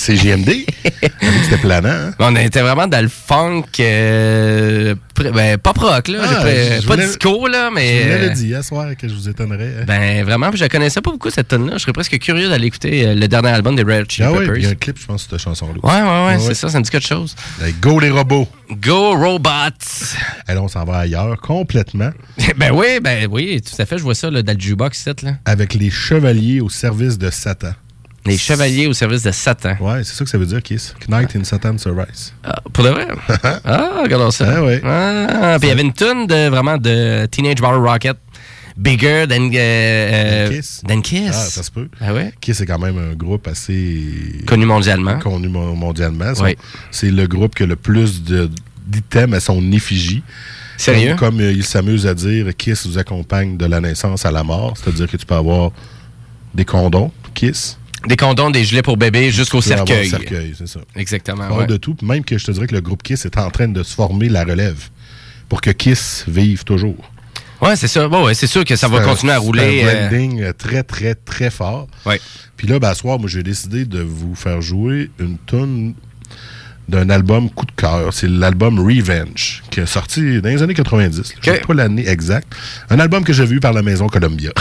[0.00, 0.50] CGMD.
[1.44, 2.14] C'était planant, hein?
[2.18, 6.18] On était vraiment dans le funk, euh, pr- ben, pop rock, là.
[6.22, 6.42] Ah,
[6.86, 7.98] pas pas disco, là, mais.
[7.98, 9.74] Je vous l'avais euh, dit hier soir que je vous étonnerais.
[9.80, 9.84] hein.
[9.86, 12.66] Ben, vraiment, puis je connaissais pas beaucoup cette tune là Je serais presque curieux d'aller
[12.66, 14.56] écouter euh, le dernier album des Red Chili ah ouais, Peppers.
[14.56, 15.72] il y a un clip, je pense, de cette chanson-là.
[15.82, 17.34] Ouais, ouais, ouais, Ah c'est ça, ça me dit quelque chose.
[17.60, 18.48] Avec Go les robots.
[18.70, 20.14] Go Robots!
[20.48, 22.10] Là, on s'en va ailleurs complètement.
[22.56, 23.98] ben oui, ben oui, tout à fait.
[23.98, 25.32] Je vois ça là, dans le jukebox, cette, là.
[25.44, 27.72] Avec les chevaliers au service de Satan.
[28.26, 29.76] Les chevaliers au service de Satan.
[29.80, 30.94] Ouais, c'est ça que ça veut dire, Kiss.
[31.08, 32.34] Knight in Satan's Service.
[32.44, 33.08] Ah, pour de vrai?
[33.64, 34.56] ah, regardons ça.
[34.56, 34.80] Ah ouais.
[34.84, 38.16] Ah, puis il y avait une tune de, vraiment de Teenage Bottle Rocket.
[38.76, 40.82] Bigger than, euh, euh, Kiss.
[40.86, 41.30] than Kiss.
[41.30, 41.88] Ah, ça se peut.
[42.00, 42.32] Ah ouais?
[42.40, 44.02] Kiss est quand même un groupe assez...
[44.46, 45.18] Connu mondialement.
[45.18, 46.32] Connu mo- mondialement.
[46.40, 46.56] Oui.
[46.90, 50.22] C'est le groupe qui a le plus d'items à son effigie.
[50.76, 51.14] Sérieux?
[51.16, 54.42] Comme, comme, euh, il s'amuse à dire, Kiss vous accompagne de la naissance à la
[54.44, 54.74] mort.
[54.76, 55.72] C'est-à-dire que tu peux avoir
[56.54, 57.76] des condoms, Kiss.
[58.06, 60.08] Des condoms, des gilets pour bébé jusqu'au cercueil.
[60.08, 60.80] cercueil, c'est ça.
[60.96, 61.44] Exactement.
[61.50, 61.66] Hors ouais.
[61.66, 61.96] de tout.
[62.02, 64.28] Même que je te dirais que le groupe Kiss est en train de se former
[64.28, 64.88] la relève
[65.48, 67.10] pour que Kiss vive toujours.
[67.60, 68.08] Ouais, c'est ça.
[68.08, 69.82] Bon, ouais, c'est sûr que ça va un- continuer à rouler.
[69.82, 71.88] C'est euh, un branding euh, très, très, très fort.
[72.06, 72.18] Ouais.
[72.56, 75.94] Puis là, ben, à soir, moi, j'ai décidé de vous faire jouer une tune
[76.90, 78.12] d'un album coup de cœur.
[78.12, 81.34] C'est l'album Revenge, qui est sorti dans les années 90.
[81.40, 82.52] Je sais pas l'année exacte.
[82.90, 84.50] Un album que j'ai vu par la maison Columbia.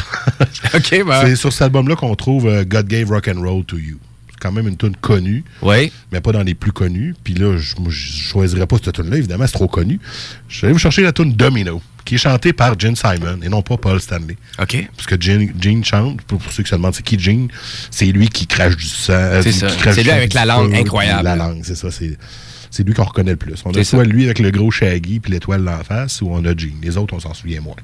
[0.91, 1.21] Ben.
[1.25, 3.97] C'est sur cet album-là qu'on trouve euh, God Gave Rock and Roll to You.
[4.29, 5.43] C'est quand même une tune connue.
[5.61, 5.91] Oui.
[6.11, 7.15] Mais pas dans les plus connus.
[7.23, 9.99] Puis là, je, je choisirais pas cette tune-là, évidemment, c'est trop connu.
[10.47, 13.49] Je vais aller vous chercher la tune Domino, qui est chantée par Gene Simon et
[13.49, 14.35] non pas Paul Stanley.
[14.59, 14.87] OK.
[14.95, 17.49] Parce que Gene, Gene chante, pour, pour ceux qui se demandent c'est qui Gene,
[17.91, 19.13] c'est lui qui crache du sang.
[19.13, 19.67] euh, C'est ça.
[19.69, 21.23] C'est lui avec la langue incroyable.
[21.23, 21.89] La langue, c'est ça.
[21.91, 23.61] C'est, lui qu'on reconnaît le plus.
[23.63, 24.03] On a soit ça.
[24.03, 26.79] lui avec le gros Shaggy puis l'étoile d'en face, ou on a Gene.
[26.81, 27.75] Les autres, on s'en souvient moins.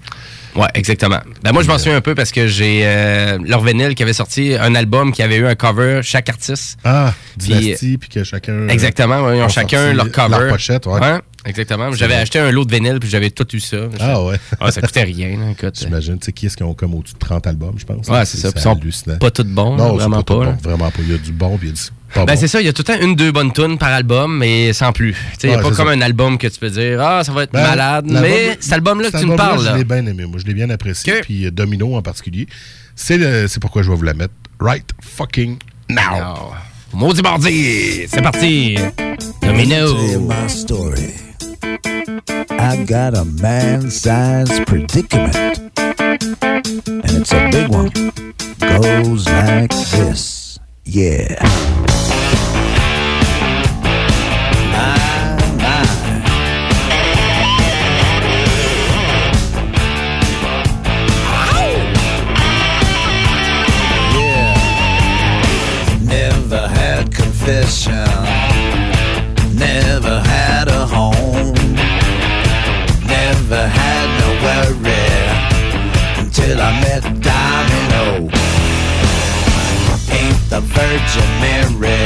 [0.56, 1.20] Ouais, exactement.
[1.44, 4.14] Ben moi, je m'en souviens un peu parce que j'ai euh, leur vinyle qui avait
[4.14, 6.80] sorti un album qui avait eu un cover, chaque artiste.
[6.84, 8.70] Ah, Dynasty, puis que chacun.
[8.70, 10.30] Exactement, ils ont ont chacun leur cover.
[10.40, 11.20] leur pochette, ouais.
[11.46, 11.92] Exactement.
[11.94, 13.78] J'avais acheté un lot de vinyle puis j'avais tout eu ça.
[14.00, 14.38] Ah ouais.
[14.60, 15.78] Ah, ça coûtait rien, là, écoute.
[15.80, 18.08] J'imagine, tu sais, qui est-ce qui ont comme au-dessus de 30 albums, je pense?
[18.08, 18.50] Ouais, c'est ça.
[18.56, 18.78] Ils sont
[19.20, 20.58] pas tous bons, Non, vraiment pas, tout pas, bon.
[20.64, 21.00] Vraiment pas.
[21.02, 21.82] Il y a du bon, puis il y a du
[22.14, 22.40] pas Ben bon.
[22.40, 24.72] c'est ça, il y a tout le temps une, deux bonnes tunes par album, mais
[24.74, 25.14] sans plus.
[25.14, 25.92] Tu sais, Il n'y a Ouais, pas comme ça.
[25.92, 28.06] un album que tu peux dire, ah, ça va être Ben, malade.
[28.10, 29.78] Mais cet album-là que tu me parles, Je là.
[29.78, 30.40] l'ai bien aimé, moi.
[30.40, 31.22] Je l'ai bien apprécié.
[31.22, 32.48] Puis euh, Domino en particulier.
[32.96, 35.58] C'est pourquoi je vais vous la mettre right fucking
[35.90, 36.54] now.
[36.94, 38.08] Maudit mardi!
[38.08, 38.78] C'est parti!
[39.42, 40.30] Domino!
[41.68, 47.90] I got a man-sized predicament, and it's a big one.
[48.60, 51.42] Goes like this, yeah.
[54.72, 55.86] My, my.
[64.14, 64.50] Yeah.
[66.04, 68.25] Never had confession.
[76.46, 78.30] Until I met Domino.
[80.12, 81.98] Ain't the Virgin Mary.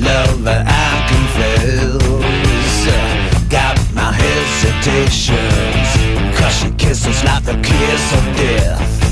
[0.00, 2.00] Lover, I confess.
[3.48, 5.90] Got my hesitations.
[6.38, 9.09] Cause she kisses like the kiss of death.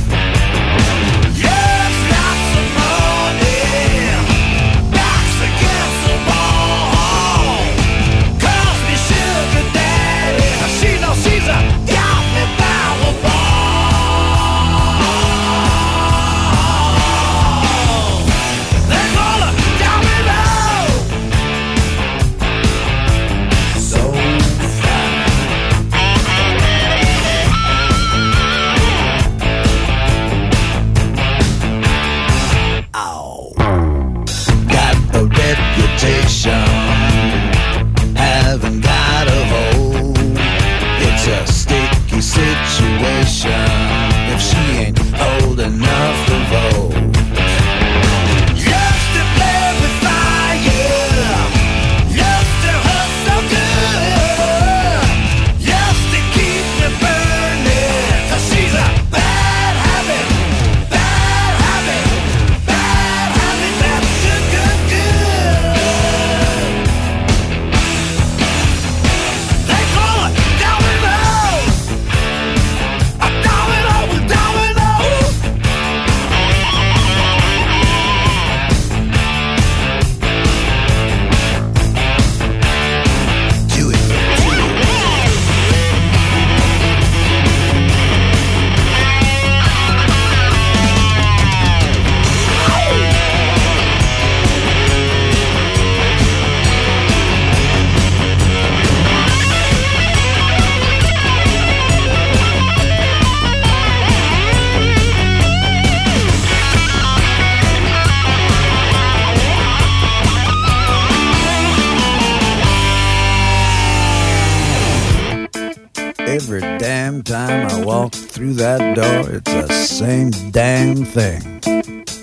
[120.50, 121.42] Damn thing.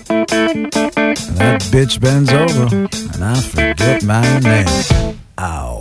[0.08, 2.74] And that bitch bends over,
[3.14, 5.18] and I forget my name.
[5.38, 5.75] Ow.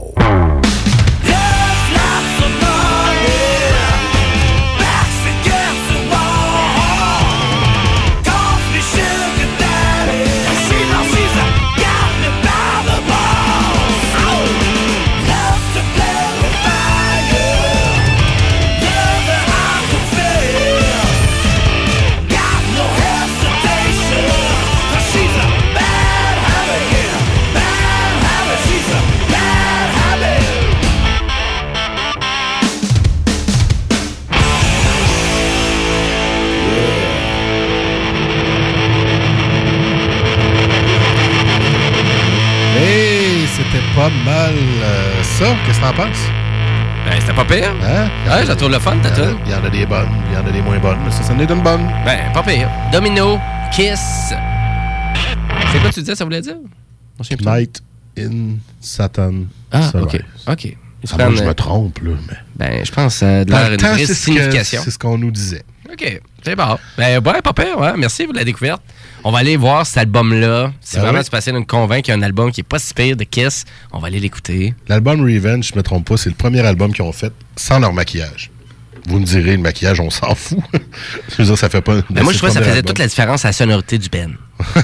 [45.39, 45.45] Ça?
[45.65, 46.17] Qu'est-ce que t'en penses?
[47.05, 47.71] Ben, c'était pas pire.
[47.83, 48.07] Hein?
[48.27, 49.37] Ouais, je la trouve le fun, ta Euh, tune.
[49.45, 51.23] Il y en a des bonnes, il y en a des moins bonnes, mais ça,
[51.23, 51.87] ça en est une bonne.
[52.05, 52.69] Ben, pas pire.
[52.91, 53.37] Domino,
[53.71, 54.33] Kiss.
[55.71, 56.55] C'est quoi tu disais, ça voulait dire?
[57.45, 57.81] Night
[58.17, 59.33] in Satan.
[59.71, 60.05] Ah, Sunrise.
[60.47, 60.51] ok.
[60.51, 60.61] OK.
[61.03, 62.37] Se Ah, moi, prennent, je euh, me trompe, là, mais...
[62.55, 64.81] Ben, je pense euh, de l'air une vraie que- signification.
[64.83, 65.63] c'est ce qu'on nous disait.
[65.95, 66.21] OK.
[66.43, 66.77] C'est bon.
[66.97, 67.93] Ben, ouais, pas pire, ouais.
[67.97, 68.81] Merci pour la découverte.
[69.23, 70.71] On va aller voir cet album-là.
[70.81, 71.23] Si Ben vraiment oui.
[71.25, 73.15] tu passais de nous convaincre qu'il y a un album qui est pas si pire
[73.15, 74.73] de Kiss, on va aller l'écouter.
[74.87, 77.93] L'album Revenge, je me trompe pas, c'est le premier album qu'ils ont fait sans leur
[77.93, 78.51] maquillage.
[79.07, 80.59] Vous me direz, le maquillage, on s'en fout.
[81.29, 82.01] je veux dire, ça fait pas...
[82.09, 84.09] Ben, moi, je trouvais que ça faisait toute toute la différence à la sonorité du
[84.09, 84.35] Ben.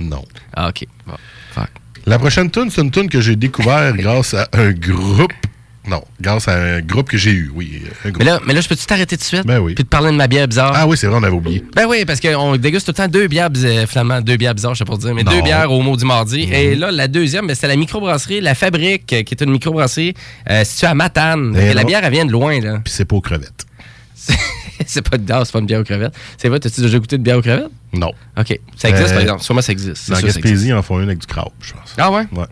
[0.00, 0.24] Non.
[0.54, 0.86] Ah, OK.
[1.06, 1.14] Bon.
[1.52, 1.68] Fuck.
[2.06, 5.32] La prochaine tune, c'est une tune que j'ai découvert grâce à un groupe.
[5.88, 7.82] Non, grâce à un groupe que j'ai eu, oui.
[8.04, 8.18] un groupe.
[8.18, 9.46] Mais là, mais là, je peux-tu t'arrêter tout de suite?
[9.46, 9.74] Ben oui.
[9.74, 10.72] Puis te parler de ma bière bizarre?
[10.74, 11.64] Ah oui, c'est vrai, on avait oublié.
[11.74, 14.74] Ben oui, parce qu'on déguste tout le temps deux bières, euh, finalement, deux bières bizarres,
[14.74, 15.32] je sais pas dire, mais Non.
[15.32, 16.46] deux bières au mot du mardi.
[16.46, 16.52] Mhm.
[16.52, 20.14] Et là, la deuxième, ben, c'est la microbrasserie La Fabrique, euh, qui est une microbrasserie
[20.50, 21.52] euh, située à Matane.
[21.52, 22.80] Ben Et la bière, elle vient de loin, là.
[22.84, 23.64] Puis c'est pas aux crevettes.
[24.86, 26.14] c'est pas de c'est pas une bière aux crevettes.
[26.36, 27.70] C'est vrai, t'as-tu déjà goûté de bière aux crevettes?
[27.92, 28.12] Non.
[28.38, 28.58] OK.
[28.76, 29.42] Ça existe, Euh, par exemple.
[29.42, 30.10] Sûrement, ça existe.
[30.10, 30.36] Dans existe.
[30.40, 31.94] Gaspésie, ils en font une avec du crabe, je pense.
[31.96, 32.24] Ah ouais?
[32.32, 32.44] Ouais.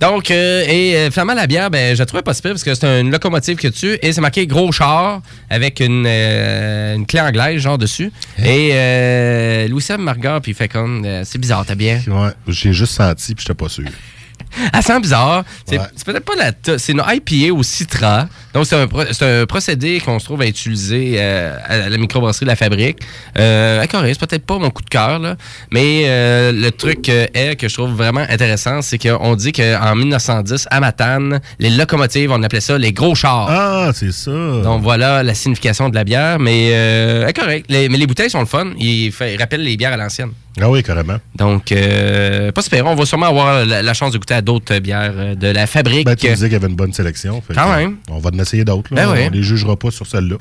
[0.00, 2.64] Donc, euh, et euh, finalement, la bière, ben, je la trouvais pas si pire parce
[2.64, 7.06] que c'est une locomotive que tu et c'est marqué gros char avec une, euh, une
[7.06, 8.12] clé anglaise, genre dessus.
[8.38, 8.42] Hein?
[8.44, 12.02] Et euh, Louis-Seb me regarde, puis il fait comme, c'est bizarre ta bière.
[12.08, 13.84] Ouais, j'ai juste senti, puis j'étais pas sûr.
[14.72, 15.44] Elle sent bizarre.
[15.66, 15.86] C'est Ouais.
[16.04, 16.78] peut-être pas la.
[16.78, 18.28] C'est une IPA au citra.
[18.54, 21.96] Donc, c'est un, pro- c'est un procédé qu'on se trouve à utiliser euh, à la
[21.98, 22.98] microbrasserie de la fabrique.
[23.38, 25.36] Euh, à Corée, c'est peut-être pas mon coup de cœur, là.
[25.72, 29.94] Mais euh, le truc euh, est que je trouve vraiment intéressant, c'est qu'on dit qu'en
[29.96, 33.46] 1910, à Matane, les locomotives, on appelait ça les gros chars.
[33.50, 34.30] Ah, c'est ça.
[34.62, 36.38] Donc voilà la signification de la bière.
[36.38, 37.66] Mais euh, correct.
[37.68, 38.68] Les- mais les bouteilles sont le fun.
[38.78, 40.30] Ils, fait- ils rappellent les bières à l'ancienne.
[40.60, 41.16] Ah oui, carrément.
[41.34, 42.86] Donc, euh, pas super.
[42.86, 46.06] On va sûrement avoir la, la chance de goûter à d'autres bières de la fabrique.
[46.06, 47.42] Ben, tu disais qu'il y avait une bonne sélection.
[47.44, 47.96] fait Quand même.
[48.08, 48.94] On va essayer d'autres.
[48.94, 49.18] Ben oui.
[49.26, 50.36] On les jugera pas sur celle-là.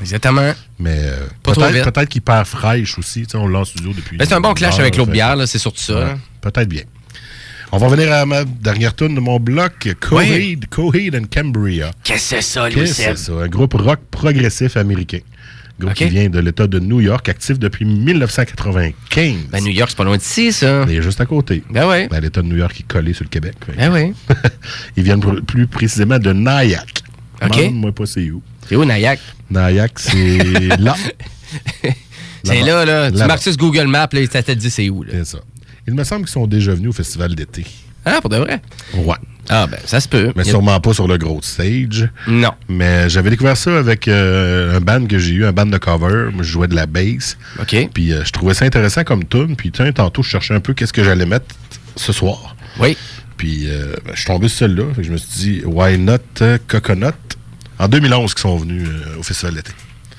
[0.00, 0.52] Exactement.
[0.78, 3.26] Mais euh, peut-être qu'il perd fraîche aussi.
[3.34, 4.16] On l'a en studio depuis.
[4.16, 5.94] Ben, c'est un bon clash heure, avec l'autre bière, c'est surtout ça.
[5.94, 6.18] Ouais, là.
[6.40, 6.82] Peut-être bien.
[7.72, 11.92] On va revenir à ma dernière tune de mon bloc, Coheed, Coheed and Cambria.
[12.02, 13.32] Qu'est-ce que c'est ça, Qu'est-ce que c'est ça?
[13.32, 15.20] Un groupe rock progressif américain.
[15.78, 19.34] Un groupe qui vient de l'État de New York, actif depuis 1995.
[19.52, 20.84] Ben, New York, c'est pas loin d'ici, ça.
[20.88, 21.62] Il est juste à côté.
[21.70, 22.08] Ben oui.
[22.08, 23.54] Ben, L'État de New York est collé sur le Québec.
[23.76, 24.14] Ben oui.
[24.96, 27.04] Ils viennent plus précisément de Nyack.
[27.42, 27.56] Ok.
[27.56, 28.42] Demande-moi pas c'est où?
[28.68, 29.18] C'est où, Nayak?
[29.50, 30.94] Nyack, c'est là.
[32.44, 33.10] C'est là, là.
[33.10, 35.10] Tu marques sur Google Maps, là, ça te dit c'est où, là.
[35.12, 35.38] C'est ça.
[35.86, 37.66] Il me semble qu'ils sont déjà venus au festival d'été.
[38.04, 38.60] Ah, pour de vrai?
[38.94, 39.16] Ouais.
[39.48, 40.32] Ah, ben, ça se peut.
[40.36, 42.08] Mais a- sûrement pas sur le gros stage.
[42.28, 42.52] Non.
[42.68, 46.30] Mais j'avais découvert ça avec euh, un band que j'ai eu, un band de cover.
[46.32, 47.36] Moi, je jouais de la bass.
[47.60, 47.88] OK.
[47.92, 49.56] Puis euh, je trouvais ça intéressant comme tune.
[49.56, 51.46] Puis tiens, tantôt, je cherchais un peu qu'est-ce que j'allais mettre
[51.96, 52.54] ce soir.
[52.78, 52.96] Oui.
[53.40, 54.84] Puis euh, ben, je suis tombé sur celle-là.
[54.98, 57.06] Je me suis dit, Why Not euh, Coconut?
[57.78, 59.70] En 2011, qu'ils sont venus euh, au festival d'été.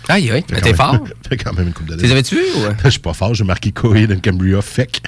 [0.10, 0.42] Aïe, aïe.
[0.42, 0.98] T'es fort.
[1.30, 2.02] fait quand même une coupe d'années.
[2.02, 2.62] Tu les avais-tu vu ou?
[2.84, 3.36] Je suis pas fort.
[3.36, 5.04] J'ai marqué Coheed and Cambria Fake.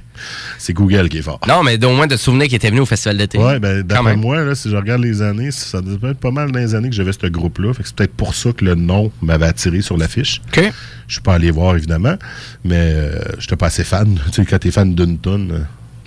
[0.60, 1.40] C'est Google qui est fort.
[1.48, 3.40] Non, mais au moins de te souvenir qu'il était venu au festival d'été.
[3.40, 6.52] Ouais, ben, d'après moi, là, si je regarde les années, ça doit être pas mal
[6.52, 7.74] dans les années que j'avais ce groupe-là.
[7.74, 10.40] Fait que c'est peut-être pour ça que le nom m'avait attiré sur l'affiche.
[10.56, 10.72] OK.
[11.08, 12.16] Je suis pas allé voir, évidemment,
[12.64, 14.20] mais euh, j'étais pas assez fan.
[14.28, 15.60] Tu sais, quand t'es fan d'une euh,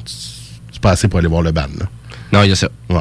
[0.05, 0.36] tu-
[0.77, 1.63] c'est pas assez pour aller voir le band.
[1.81, 1.87] Là.
[2.35, 2.69] Non, il y a ça.
[2.91, 3.01] Ouais.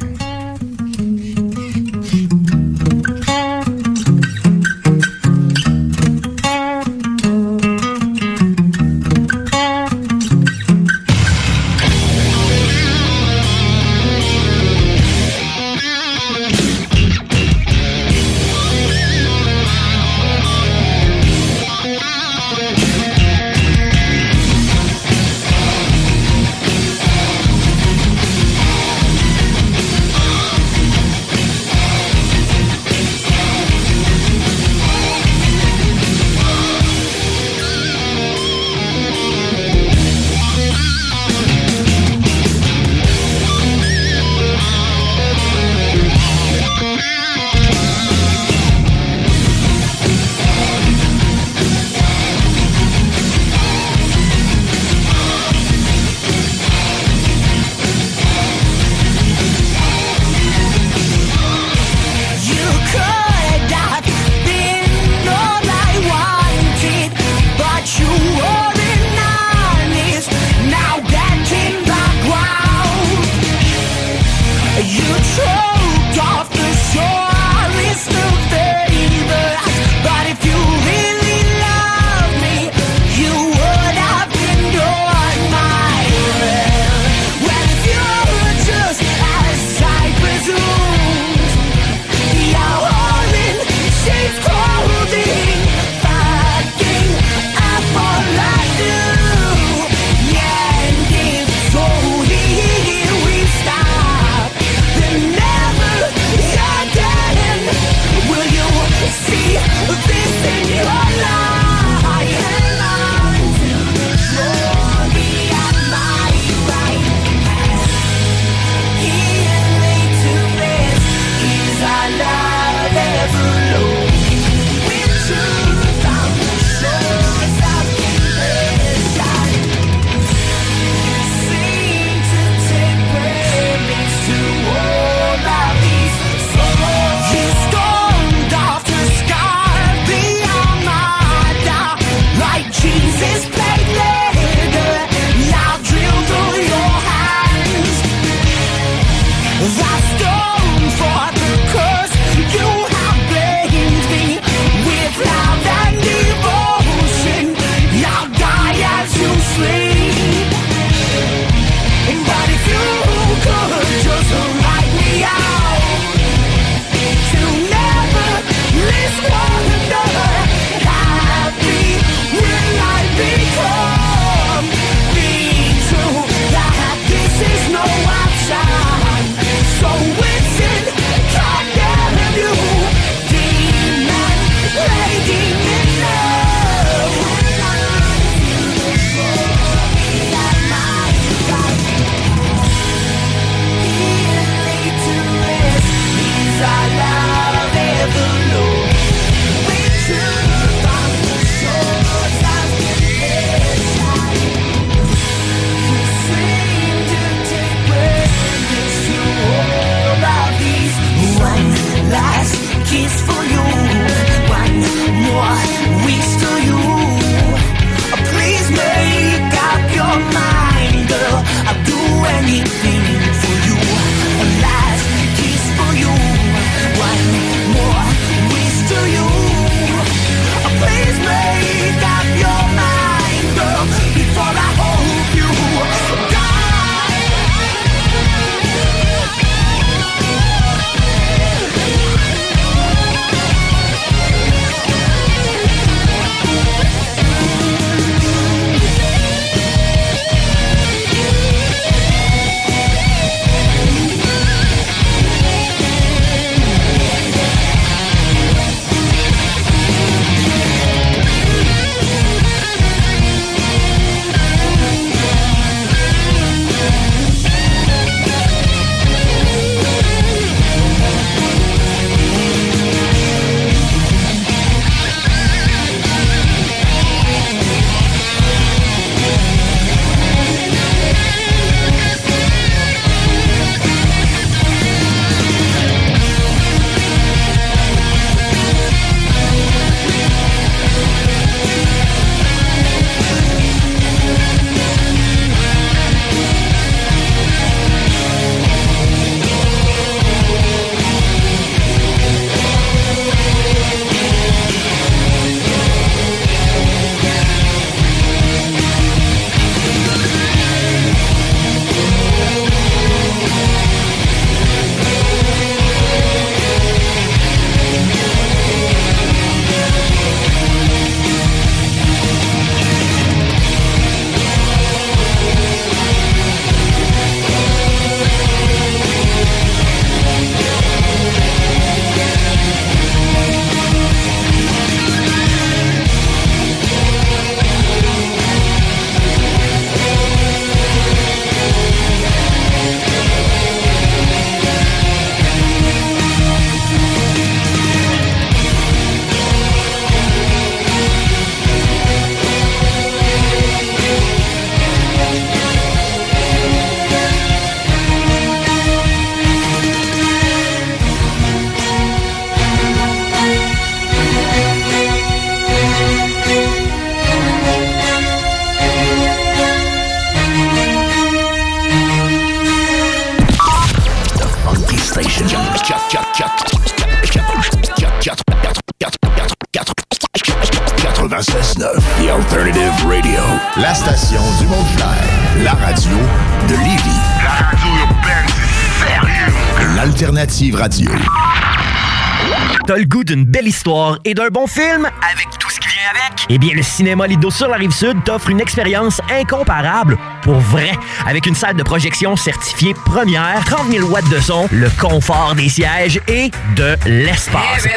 [393.33, 396.45] D'une belle histoire et d'un bon film avec tout ce qui vient avec?
[396.49, 400.91] Eh bien, le Cinéma Lido sur la Rive-Sud t'offre une expérience incomparable pour vrai.
[401.25, 405.69] Avec une salle de projection certifiée première, 30 000 watts de son, le confort des
[405.69, 407.87] sièges et de l'espace.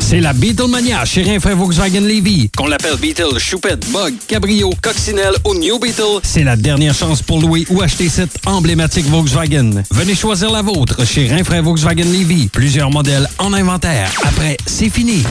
[0.09, 2.49] C'est la Beatlemania chez Rinfrae Volkswagen Levy.
[2.55, 7.41] Qu'on l'appelle Beetle, Choupette, Bug, Cabrio, Coccinelle ou New Beetle, c'est la dernière chance pour
[7.41, 9.83] louer ou acheter cette emblématique Volkswagen.
[9.91, 12.47] Venez choisir la vôtre chez Rinfrae Volkswagen Levy.
[12.47, 14.09] Plusieurs modèles en inventaire.
[14.23, 15.23] Après, c'est fini.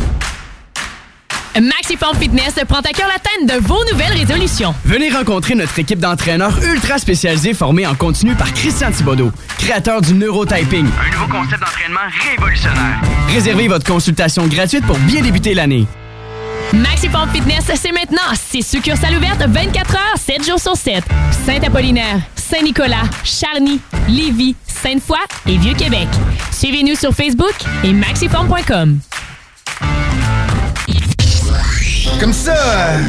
[1.61, 4.75] Maxiform Fitness prend à cœur l'atteinte de vos nouvelles résolutions.
[4.85, 10.13] Venez rencontrer notre équipe d'entraîneurs ultra spécialisés formés en continu par Christian Thibodeau, créateur du
[10.15, 10.87] neurotyping.
[10.87, 12.01] Un nouveau concept d'entraînement
[12.31, 13.01] révolutionnaire.
[13.29, 15.87] Réservez votre consultation gratuite pour bien débuter l'année.
[16.75, 18.35] Maxiform Fitness, c'est maintenant.
[18.35, 21.05] C'est succursale ouverte 24 heures, 7 jours sur 7.
[21.47, 25.17] Saint-Apollinaire, Saint-Nicolas, Charny, Lévis, Sainte-Foy
[25.47, 26.09] et Vieux-Québec.
[26.51, 28.99] Suivez-nous sur Facebook et maxiform.com.
[32.21, 32.55] Comme ça,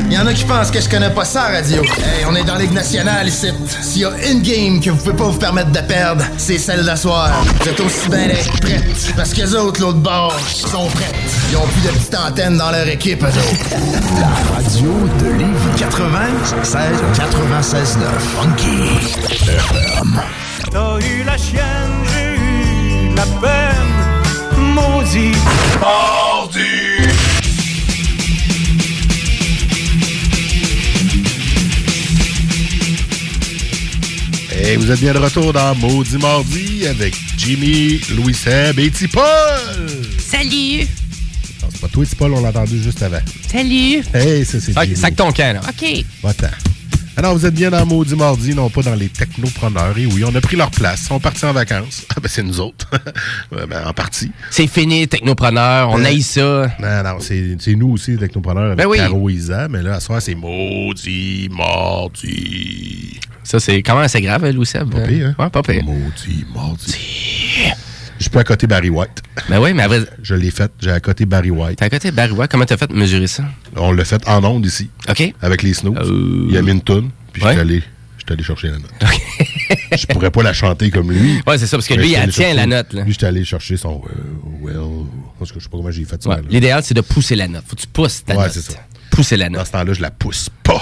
[0.05, 1.81] il y en a qui pensent que je connais pas ça, radio.
[1.83, 3.47] Hey, on est dans Ligue nationale ici.
[3.81, 6.83] S'il y a une game que vous pouvez pas vous permettre de perdre, c'est celle
[6.83, 7.31] d'asseoir.
[7.61, 9.13] Vous êtes aussi bien d'être prêtes.
[9.15, 11.15] Parce que les autres, l'autre bord, sont prêtes.
[11.49, 13.69] Ils ont plus de petites antennes dans leur équipe, eux autres.
[14.19, 16.81] La radio de Lévis 96
[17.15, 18.09] 96 9
[18.41, 20.21] Funky FM.
[20.71, 21.63] T'as eu la chienne,
[22.13, 24.73] j'ai eu la peine.
[24.73, 25.31] Maudit.
[25.79, 26.86] Mardi.
[34.59, 39.23] Et vous êtes bien de retour dans Maudit Mardi avec Jimmy, Louis Seb et Tipol.
[40.19, 40.87] Salut!
[41.61, 43.19] Non, c'est pas toi, Tipol, on l'a entendu juste avant.
[43.51, 44.03] Salut!
[44.13, 44.97] Hey, ça c'est Sac, Jimmy.
[44.97, 45.61] sac ton camp, là.
[45.69, 46.05] OK.
[46.23, 46.47] Va-t'en.
[47.15, 49.97] Alors, vous êtes bien dans Maudit Mardi, non pas dans les technopreneurs.
[49.97, 51.01] Et oui, on a pris leur place.
[51.03, 52.05] Ils sont partis en vacances.
[52.09, 52.89] Ah, ben, c'est nous autres.
[53.51, 54.31] Ben, en partie.
[54.51, 55.89] C'est fini, technopreneur.
[55.89, 56.67] On Euh, haït ça.
[56.79, 58.97] Non, non, c'est c'est nous aussi, les technopreneurs, avec Ben oui.
[58.97, 59.67] Caro et Isa.
[59.67, 63.19] Mais là, à ce soir, c'est Maudit Mardi.
[63.47, 64.91] Ça, c'est quand même assez grave, Louis Seb.
[64.91, 65.35] Pas pire, hein?
[65.41, 65.81] Ouais, pas pire.
[65.85, 66.95] Maudit Mardi.
[68.19, 69.21] Je peux accoter Barry White.
[69.47, 70.01] Ben oui, mais après.
[70.21, 70.69] Je l'ai fait.
[70.81, 71.77] J'ai accoté Barry White.
[71.79, 73.45] T'as à côté Barry White, comment t'as fait mesurer ça?
[73.77, 74.89] On l'a fait en ondes ici.
[75.07, 75.33] OK.
[75.41, 75.95] Avec les snows.
[76.49, 77.83] Il a mis une toune, puis je suis allé,
[78.29, 78.91] allé chercher la note.
[79.97, 81.39] je pourrais pas la chanter comme lui.
[81.47, 83.03] Ouais, c'est ça, parce que lui, il tient chercher- la note, là.
[83.03, 85.05] Lui, j'étais allé chercher son euh, well.
[85.39, 86.29] Parce que je sais pas comment j'ai fait ça.
[86.31, 86.41] Ouais.
[86.49, 87.63] L'idéal, c'est de pousser la note.
[87.65, 88.51] Faut que tu pousses ta Ouais, note.
[88.51, 88.79] c'est ça.
[89.11, 89.59] Pousser la note.
[89.59, 90.81] Dans ce temps-là, je la pousse pas.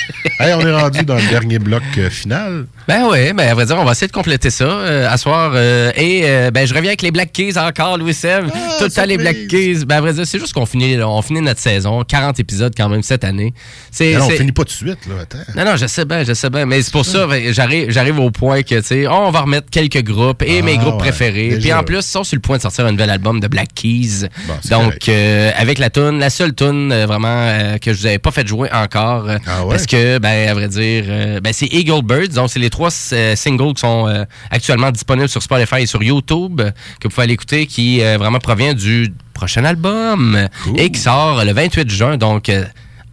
[0.40, 2.66] hey, on est rendu dans le dernier bloc euh, final.
[2.88, 5.52] Ben oui, ben à vrai dire, on va essayer de compléter ça euh, à soir.
[5.54, 8.46] euh, et euh, ben je reviens avec les Black Keys encore, Louis Seb.
[8.78, 9.84] Tout le temps les Black Keys.
[9.84, 12.04] Ben à vrai dire, c'est juste qu'on finit, on finit notre saison.
[12.04, 13.54] 40 épisodes quand même cette année.
[13.90, 15.22] C'est, on finit pas tout de suite, là.
[15.22, 15.38] Attends.
[15.56, 16.66] Non, non, je sais bien, je sais bien.
[16.66, 19.68] Mais c'est pour ça, ben, j'arrive, j'arrive au point que, tu sais, on va remettre
[19.70, 21.58] quelques groupes et Ah, mes groupes ouais, préférés.
[21.60, 23.68] Puis en plus, ils sont sur le point de sortir un nouvel album de Black
[23.74, 24.28] Keys.
[24.70, 28.68] Donc, avec la tune, la seule tune vraiment que je vous avais pas fait jouer
[28.72, 29.26] encore.
[29.46, 29.76] Ah ouais?
[29.86, 32.34] Parce que, ben, à vrai dire, euh, ben, c'est Eagle Birds.
[32.34, 36.02] Donc, c'est les trois euh, singles qui sont euh, actuellement disponibles sur Spotify et sur
[36.02, 40.98] YouTube, que vous pouvez aller écouter, qui euh, vraiment provient du prochain album et qui
[40.98, 42.16] sort le 28 juin.
[42.16, 42.50] Donc,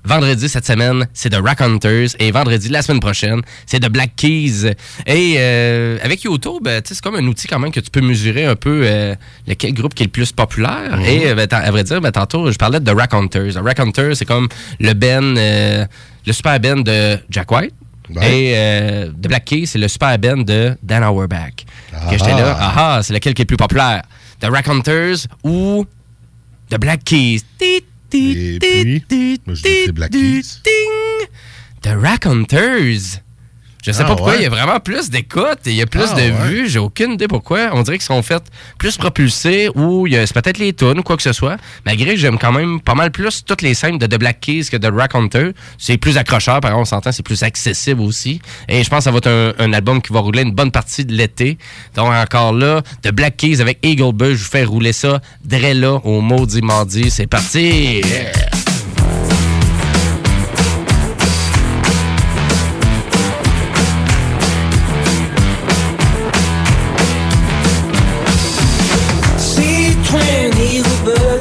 [0.05, 2.09] Vendredi cette semaine, c'est The Rock Hunters.
[2.19, 4.73] Et vendredi la semaine prochaine, c'est The Black Keys.
[5.07, 8.01] Et euh, avec YouTube, tu sais, c'est comme un outil quand même que tu peux
[8.01, 9.15] mesurer un peu euh,
[9.47, 10.97] lequel groupe qui est le plus populaire.
[10.97, 11.05] Mhm.
[11.05, 13.63] Et ben, à vrai dire, ben, tantôt, je parlais de Rock Hunters.
[13.63, 14.49] Rock Hunters, c'est comme
[14.81, 15.85] le Ben, euh,
[16.25, 17.73] le super Ben de Jack White.
[18.21, 21.65] Et euh, The Black Keys, c'est le super Ben de Dan Auerbach.
[22.09, 24.03] Que j'étais là, ah ah, c'est lequel qui est le plus populaire?
[24.39, 25.85] The Rock Hunters ou
[26.69, 27.41] The Black Keys?
[27.57, 29.39] Tit, tit, ting.
[31.81, 33.21] The Rack Hunters.
[33.85, 34.39] Je sais Ah, pas pourquoi, ouais.
[34.39, 36.31] il y a vraiment plus d'écoute et il y a plus Ah, de ouais.
[36.47, 36.69] vues.
[36.69, 37.69] J'ai aucune idée pourquoi.
[37.73, 38.43] On dirait qu'ils sont faits
[38.77, 41.57] plus propulsés ou il y a- c'est peut-être les tunes ou quoi que ce soit.
[41.85, 44.65] Malgré que j'aime quand même pas mal plus toutes les scènes de The Black Keys
[44.72, 45.51] que de Rack Hunter.
[45.77, 48.41] C'est plus accrocheur, par exemple, on s'entend, c'est plus accessible aussi.
[48.69, 50.72] Et je pense que ça va être un, un album qui va rouler une bonne
[50.72, 51.57] partie de l'été.
[51.95, 55.19] Donc encore là, The Black Keys avec Eagle Bush, je vous fais rouler ça
[55.49, 57.11] là au maudit mardi.
[57.11, 58.01] C'est parti!
[70.84, 71.32] Twin eagle birds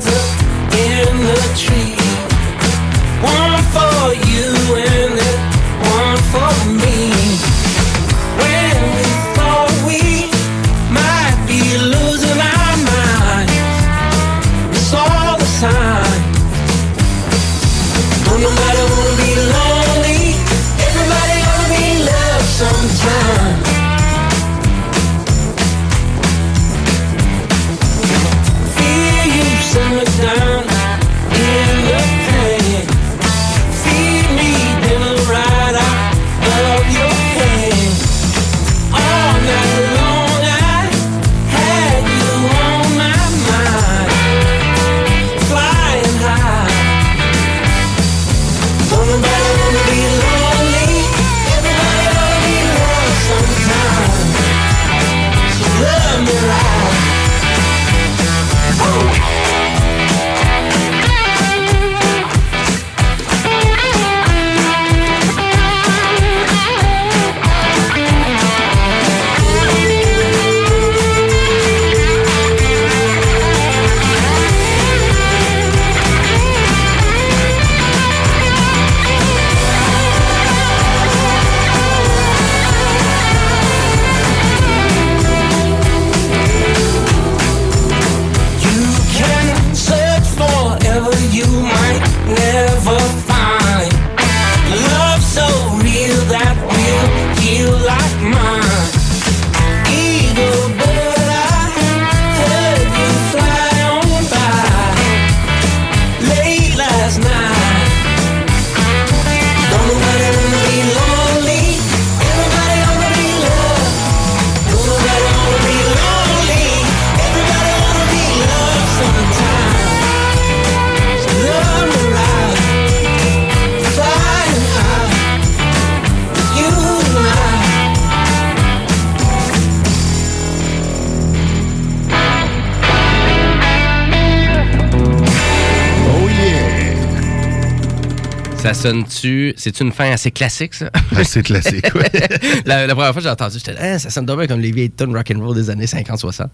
[138.82, 139.54] sonne-tu.
[139.56, 140.90] C'est une fin assez classique, ça?
[141.16, 142.02] Assez classique, oui.
[142.66, 144.70] la, la première fois que j'ai entendu, j'étais là, Ah, ça sonne dommage comme les
[144.72, 146.46] vieilles tunes rock'n'roll des années 50-60.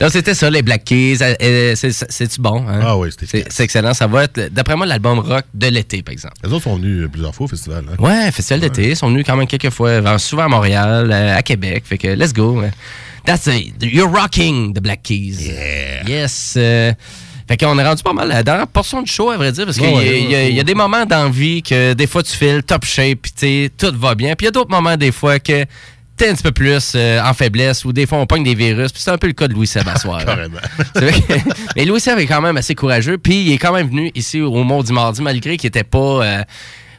[0.00, 1.18] Donc, c'était ça, les Black Keys.
[1.22, 2.64] Euh, euh, c'est- c'est- C'est-tu bon?
[2.68, 2.80] hein?
[2.82, 3.94] Ah oui, c'était C'est c'est excellent.
[3.94, 6.34] Ça va être, d'après moi, l'album rock de l'été, par exemple.
[6.44, 7.84] Les autres sont venus plusieurs fois au festival.
[7.90, 7.96] Hein?
[8.02, 8.90] Ouais, festival d'été.
[8.90, 11.84] Ils sont venus quand même quelques fois, euh, souvent à Montréal, euh, à Québec.
[11.86, 12.62] Fait que, let's go.
[13.24, 13.74] That's it.
[13.82, 15.36] You're rocking the Black Keys.
[16.06, 16.54] Yes.
[16.56, 16.92] euh,
[17.50, 19.64] fait qu'on est rendu pas mal à la dernière portion du show, à vrai dire,
[19.64, 21.62] parce qu'il Ouais, y, a- ouais, il y a- il y a des moments d'envie
[21.62, 24.34] que des fois tu files top shape, puis tu sais, tout va bien.
[24.36, 25.64] Puis il y a d'autres moments, des fois, que
[26.16, 28.92] t'es un petit peu plus euh, en faiblesse, ou des fois on pogne des virus.
[28.92, 29.66] Puis c'est un peu le cas de Louis.
[29.66, 31.34] C'est vrai que-
[31.76, 33.18] mais Louis Seb est quand même assez courageux.
[33.18, 36.42] Puis il est quand même venu ici au Maudit Mardi, malgré qu'il était pas, euh,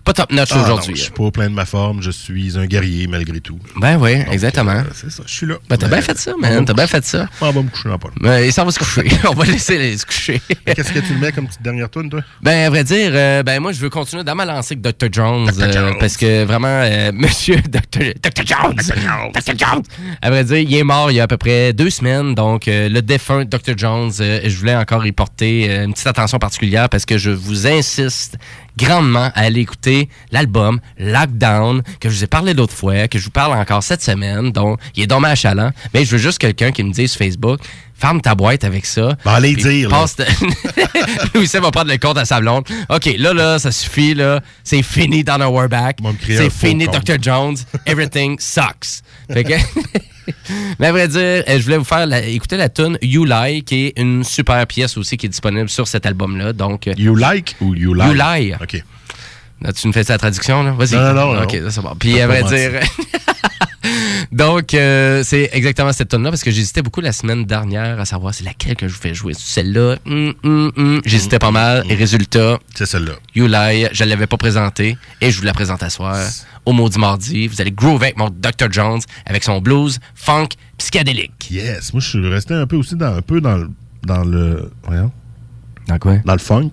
[0.03, 0.95] pas top notch Ah, aujourd'hui.
[0.95, 3.59] Je suis pas au plein de ma forme, je suis un guerrier malgré tout.
[3.77, 4.71] Ben oui, exactement.
[4.71, 5.55] euh, c'est ça, je suis là.
[5.69, 6.65] Ben t'as bien fait ça, man.
[6.65, 7.27] T'as bien fait ça.
[7.41, 8.09] On va me coucher dans pas.
[8.19, 9.03] Ben, il s'en va se coucher.
[9.29, 10.41] On va laisser aller se coucher.
[10.65, 12.21] Qu'est-ce que tu le mets comme petite dernière tune, toi?
[12.41, 15.07] Ben, à vrai dire, euh, ben, moi, je veux continuer dans ma lancée avec Dr.
[15.11, 15.45] Jones.
[15.47, 15.61] Dr.
[15.63, 15.95] euh, Jones.
[15.99, 18.13] parce que vraiment, euh, monsieur Dr.
[18.21, 18.45] Dr.
[18.45, 18.75] Jones.
[19.33, 19.57] Dr.
[19.57, 19.83] Jones.
[20.21, 22.35] À vrai dire, il est mort il y a à peu près deux semaines.
[22.35, 23.77] Donc, le défunt Dr.
[23.77, 28.37] Jones, je voulais encore y porter une petite attention particulière parce que je vous insiste
[28.77, 33.25] grandement à aller écouter l'album Lockdown, que je vous ai parlé d'autres fois, que je
[33.25, 35.71] vous parle encore cette semaine, donc il est dommage chalant.
[35.93, 37.59] Mais je veux juste quelqu'un qui me dise sur Facebook,
[37.93, 39.15] ferme ta boîte avec ça.
[39.23, 39.99] Ben, allez dire, là.
[39.99, 40.17] passe
[41.35, 42.65] Louis Seb va prendre le compte à sa blonde.
[42.89, 44.41] OK, là, là, ça suffit, là.
[44.63, 45.97] C'est fini Donna Warback.
[46.19, 46.87] créer un C'est faux fini.
[46.87, 47.21] Dr.
[47.21, 47.57] Jones.
[47.85, 49.03] Everything sucks.
[49.31, 49.53] Fait que...
[50.79, 53.63] Mais à vrai dire, euh, je voulais vous faire la- écouter la tune You Lie,
[53.63, 56.53] qui est une super pièce aussi qui est disponible sur cet album-là.
[56.53, 58.07] Donc, euh, You Like ou You Lie?
[58.07, 58.53] You Lie.
[58.61, 58.83] OK.
[59.61, 60.71] Là, tu me fais la traduction, là?
[60.71, 60.95] Vas-y.
[60.95, 61.95] Non, non, non, OK, c'est bon.
[61.99, 62.79] Puis, à vrai dire...
[64.31, 68.05] Donc, euh, c'est exactement cette tonne là parce que j'hésitais beaucoup la semaine dernière à
[68.05, 69.33] savoir c'est laquelle que je vous fais jouer.
[69.37, 71.01] Celle-là, hum, hum, hum.
[71.05, 71.83] j'hésitais pas mal.
[71.89, 73.13] Et résultat, c'est celle-là.
[73.35, 76.17] You Lie, je l'avais pas présentée et je vous la présente à soir
[76.65, 77.47] au Maudit Mardi.
[77.47, 78.71] Vous allez groove avec mon Dr.
[78.71, 81.49] Jones avec son blues, funk, psychédélique.
[81.51, 81.93] Yes.
[81.93, 83.69] Moi, je suis resté un peu aussi dans, un peu dans, le-
[84.03, 84.71] dans le.
[84.85, 85.11] Voyons.
[85.87, 86.17] Dans quoi?
[86.23, 86.71] Dans le funk.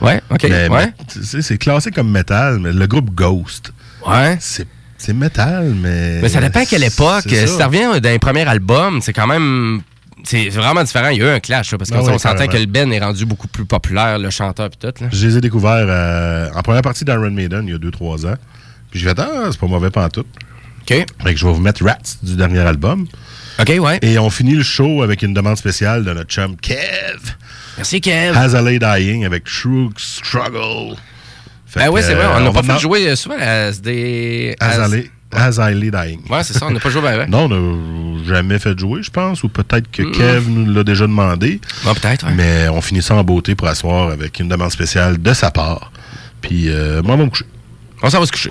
[0.00, 0.92] Ouais, ok, Mais- ouais.
[1.22, 3.72] c'est classé comme métal, mais le groupe Ghost.
[4.06, 4.36] Ouais.
[4.40, 4.66] C'est
[5.02, 6.20] c'est métal, mais.
[6.22, 7.24] Mais ça dépend à quelle époque.
[7.28, 9.80] Si ça revient d'un premier album, c'est quand même.
[10.24, 11.08] C'est vraiment différent.
[11.08, 12.52] Il y a eu un clash, là, parce qu'on Ah oui, s'entend carrément.
[12.52, 15.02] que le Ben est rendu beaucoup plus populaire, le chanteur puis tout.
[15.02, 15.08] Là.
[15.12, 18.36] Je les ai découverts euh, en première partie d'Iron Maiden il y a 2-3 ans.
[18.92, 20.26] Puis je vais ah, c'est pas mauvais pantoute.
[20.82, 20.88] OK.
[20.88, 23.06] Fait que je vais vous mettre Rats du dernier album.
[23.58, 23.98] OK, ouais.
[24.02, 27.18] Et on finit le show avec une demande spéciale de notre chum Kev.
[27.76, 28.36] Merci, Kev.
[28.36, 30.96] As I Lay Dying avec True Struggle.
[31.76, 32.24] Ben ouais, c'est vrai.
[32.24, 34.54] euh, On n'a va pas fait jouer euh, souvent à des.
[34.60, 36.20] As, I Lay, Dying.
[36.28, 36.66] Ouais, c'est ça.
[36.66, 37.26] On n'a pas joué ben.
[37.28, 37.48] Non, on
[38.18, 40.02] n'a jamais fait jouer, je pense, ou peut-être que.
[40.02, 41.60] Kev nous l'a déjà demandé.
[41.86, 42.34] Ouais, peut-être, ouais.
[42.34, 45.90] Mais on finit ça en beauté pour asseoir avec une demande spéciale de sa part.
[46.42, 47.46] Puis euh, moi, on va me coucher.
[48.04, 48.50] On s'en va se coucher.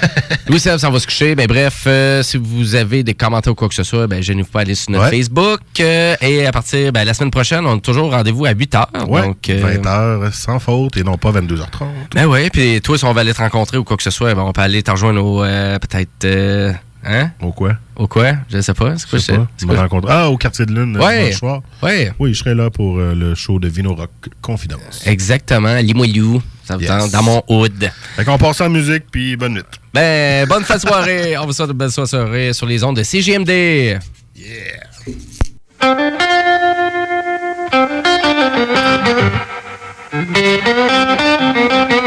[0.48, 1.34] Louis Seb s'en va se coucher.
[1.34, 4.48] Ben, bref, euh, si vous avez des commentaires ou quoi que ce soit, ben, gênez-vous
[4.48, 5.10] pas à aller sur notre Ouais.
[5.18, 5.60] Facebook.
[5.80, 9.06] euh, et à partir, ben, la semaine prochaine, on a toujours rendez-vous à 8 h.
[9.08, 11.86] Ouais, donc, euh, 20 heures sans faute et non pas 22h30.
[12.14, 14.34] Ben ouais, puis toi, si on va aller te rencontrer ou quoi que ce soit,
[14.34, 17.30] ben on peut aller te rejoindre au, peut-être, hein?
[17.40, 17.72] Au quoi?
[17.96, 18.32] Au quoi?
[18.48, 18.96] Je sais pas.
[18.96, 19.48] C'est quoi Je sais pas.
[19.56, 19.82] c'est me quoi?
[19.82, 20.08] rencontres.
[20.10, 21.24] Ah, au quartier de lune, Ouais.
[21.24, 21.60] dimanche soir.
[21.82, 22.12] Ouais.
[22.20, 24.10] Oui, je serai là pour le show de Vino Rock
[24.40, 25.02] Confidence.
[25.06, 26.40] Exactement, Limoilou.
[26.64, 26.88] Ça vous Yes.
[26.90, 27.90] tente, dans mon hood.
[28.16, 29.62] Fait qu'on passe en musique, puis bonne nuit.
[29.92, 31.36] Ben, bonne fin de soirée.
[31.40, 33.98] on vous souhaite une belle soirée sur les ondes de CGMD.
[40.14, 41.98] Thank you.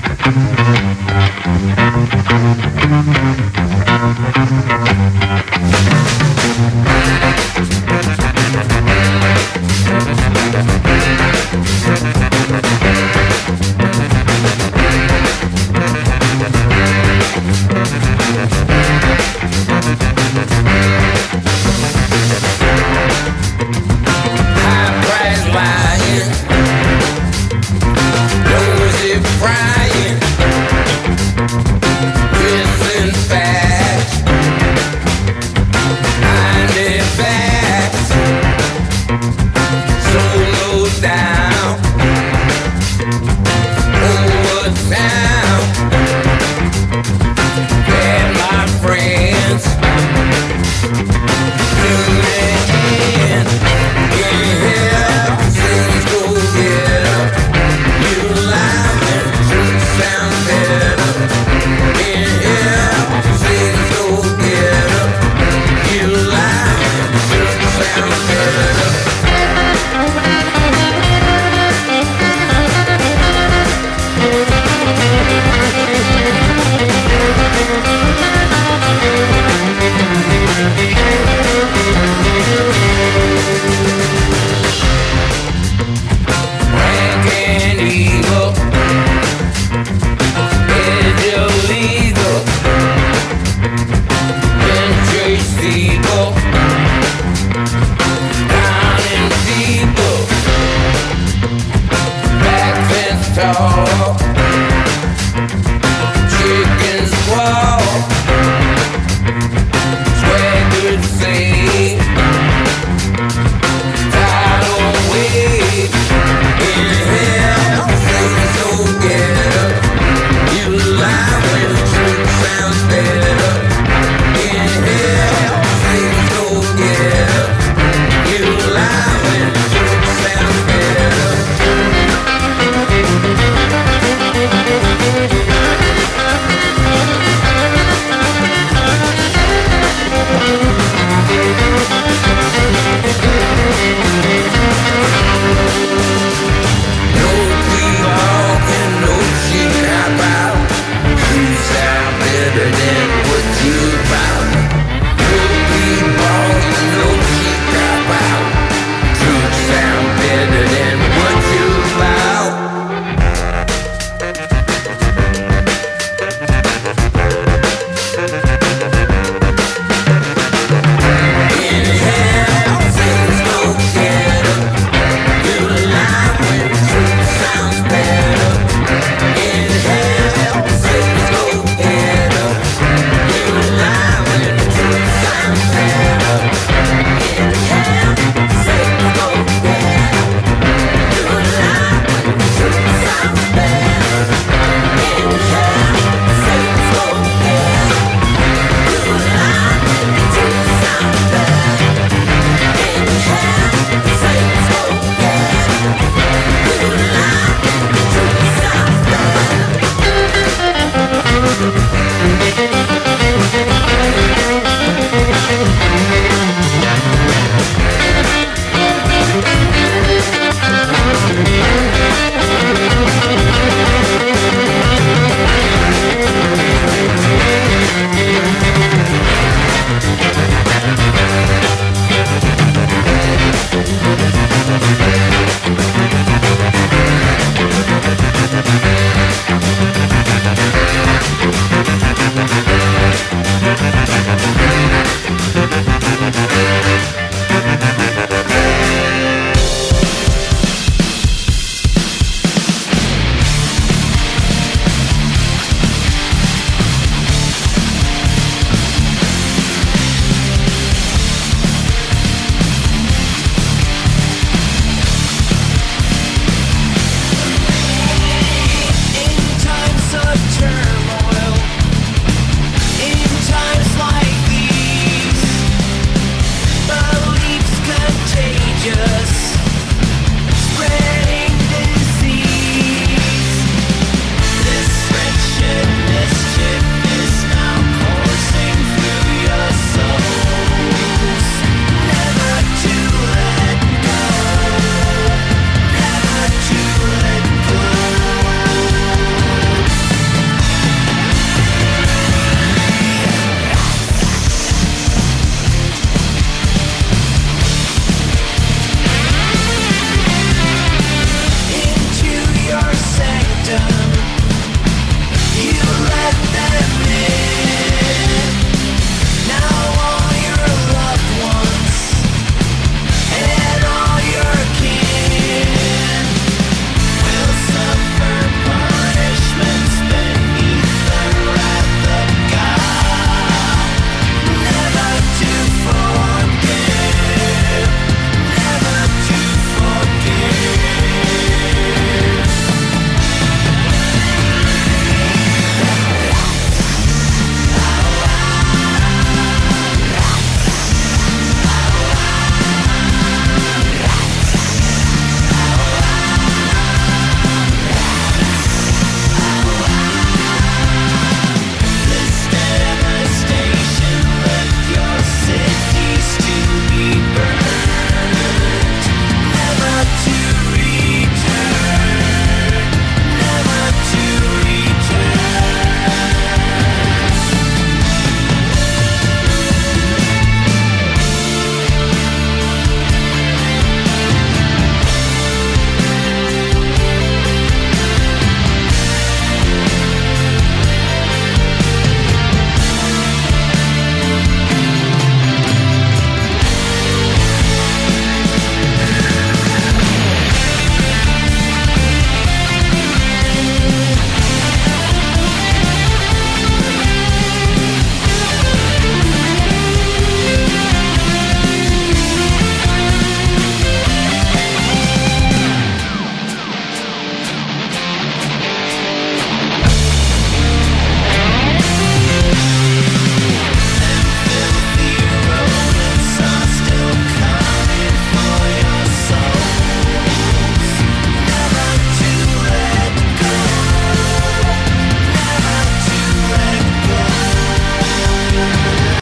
[0.00, 0.22] Thank
[4.62, 4.67] you.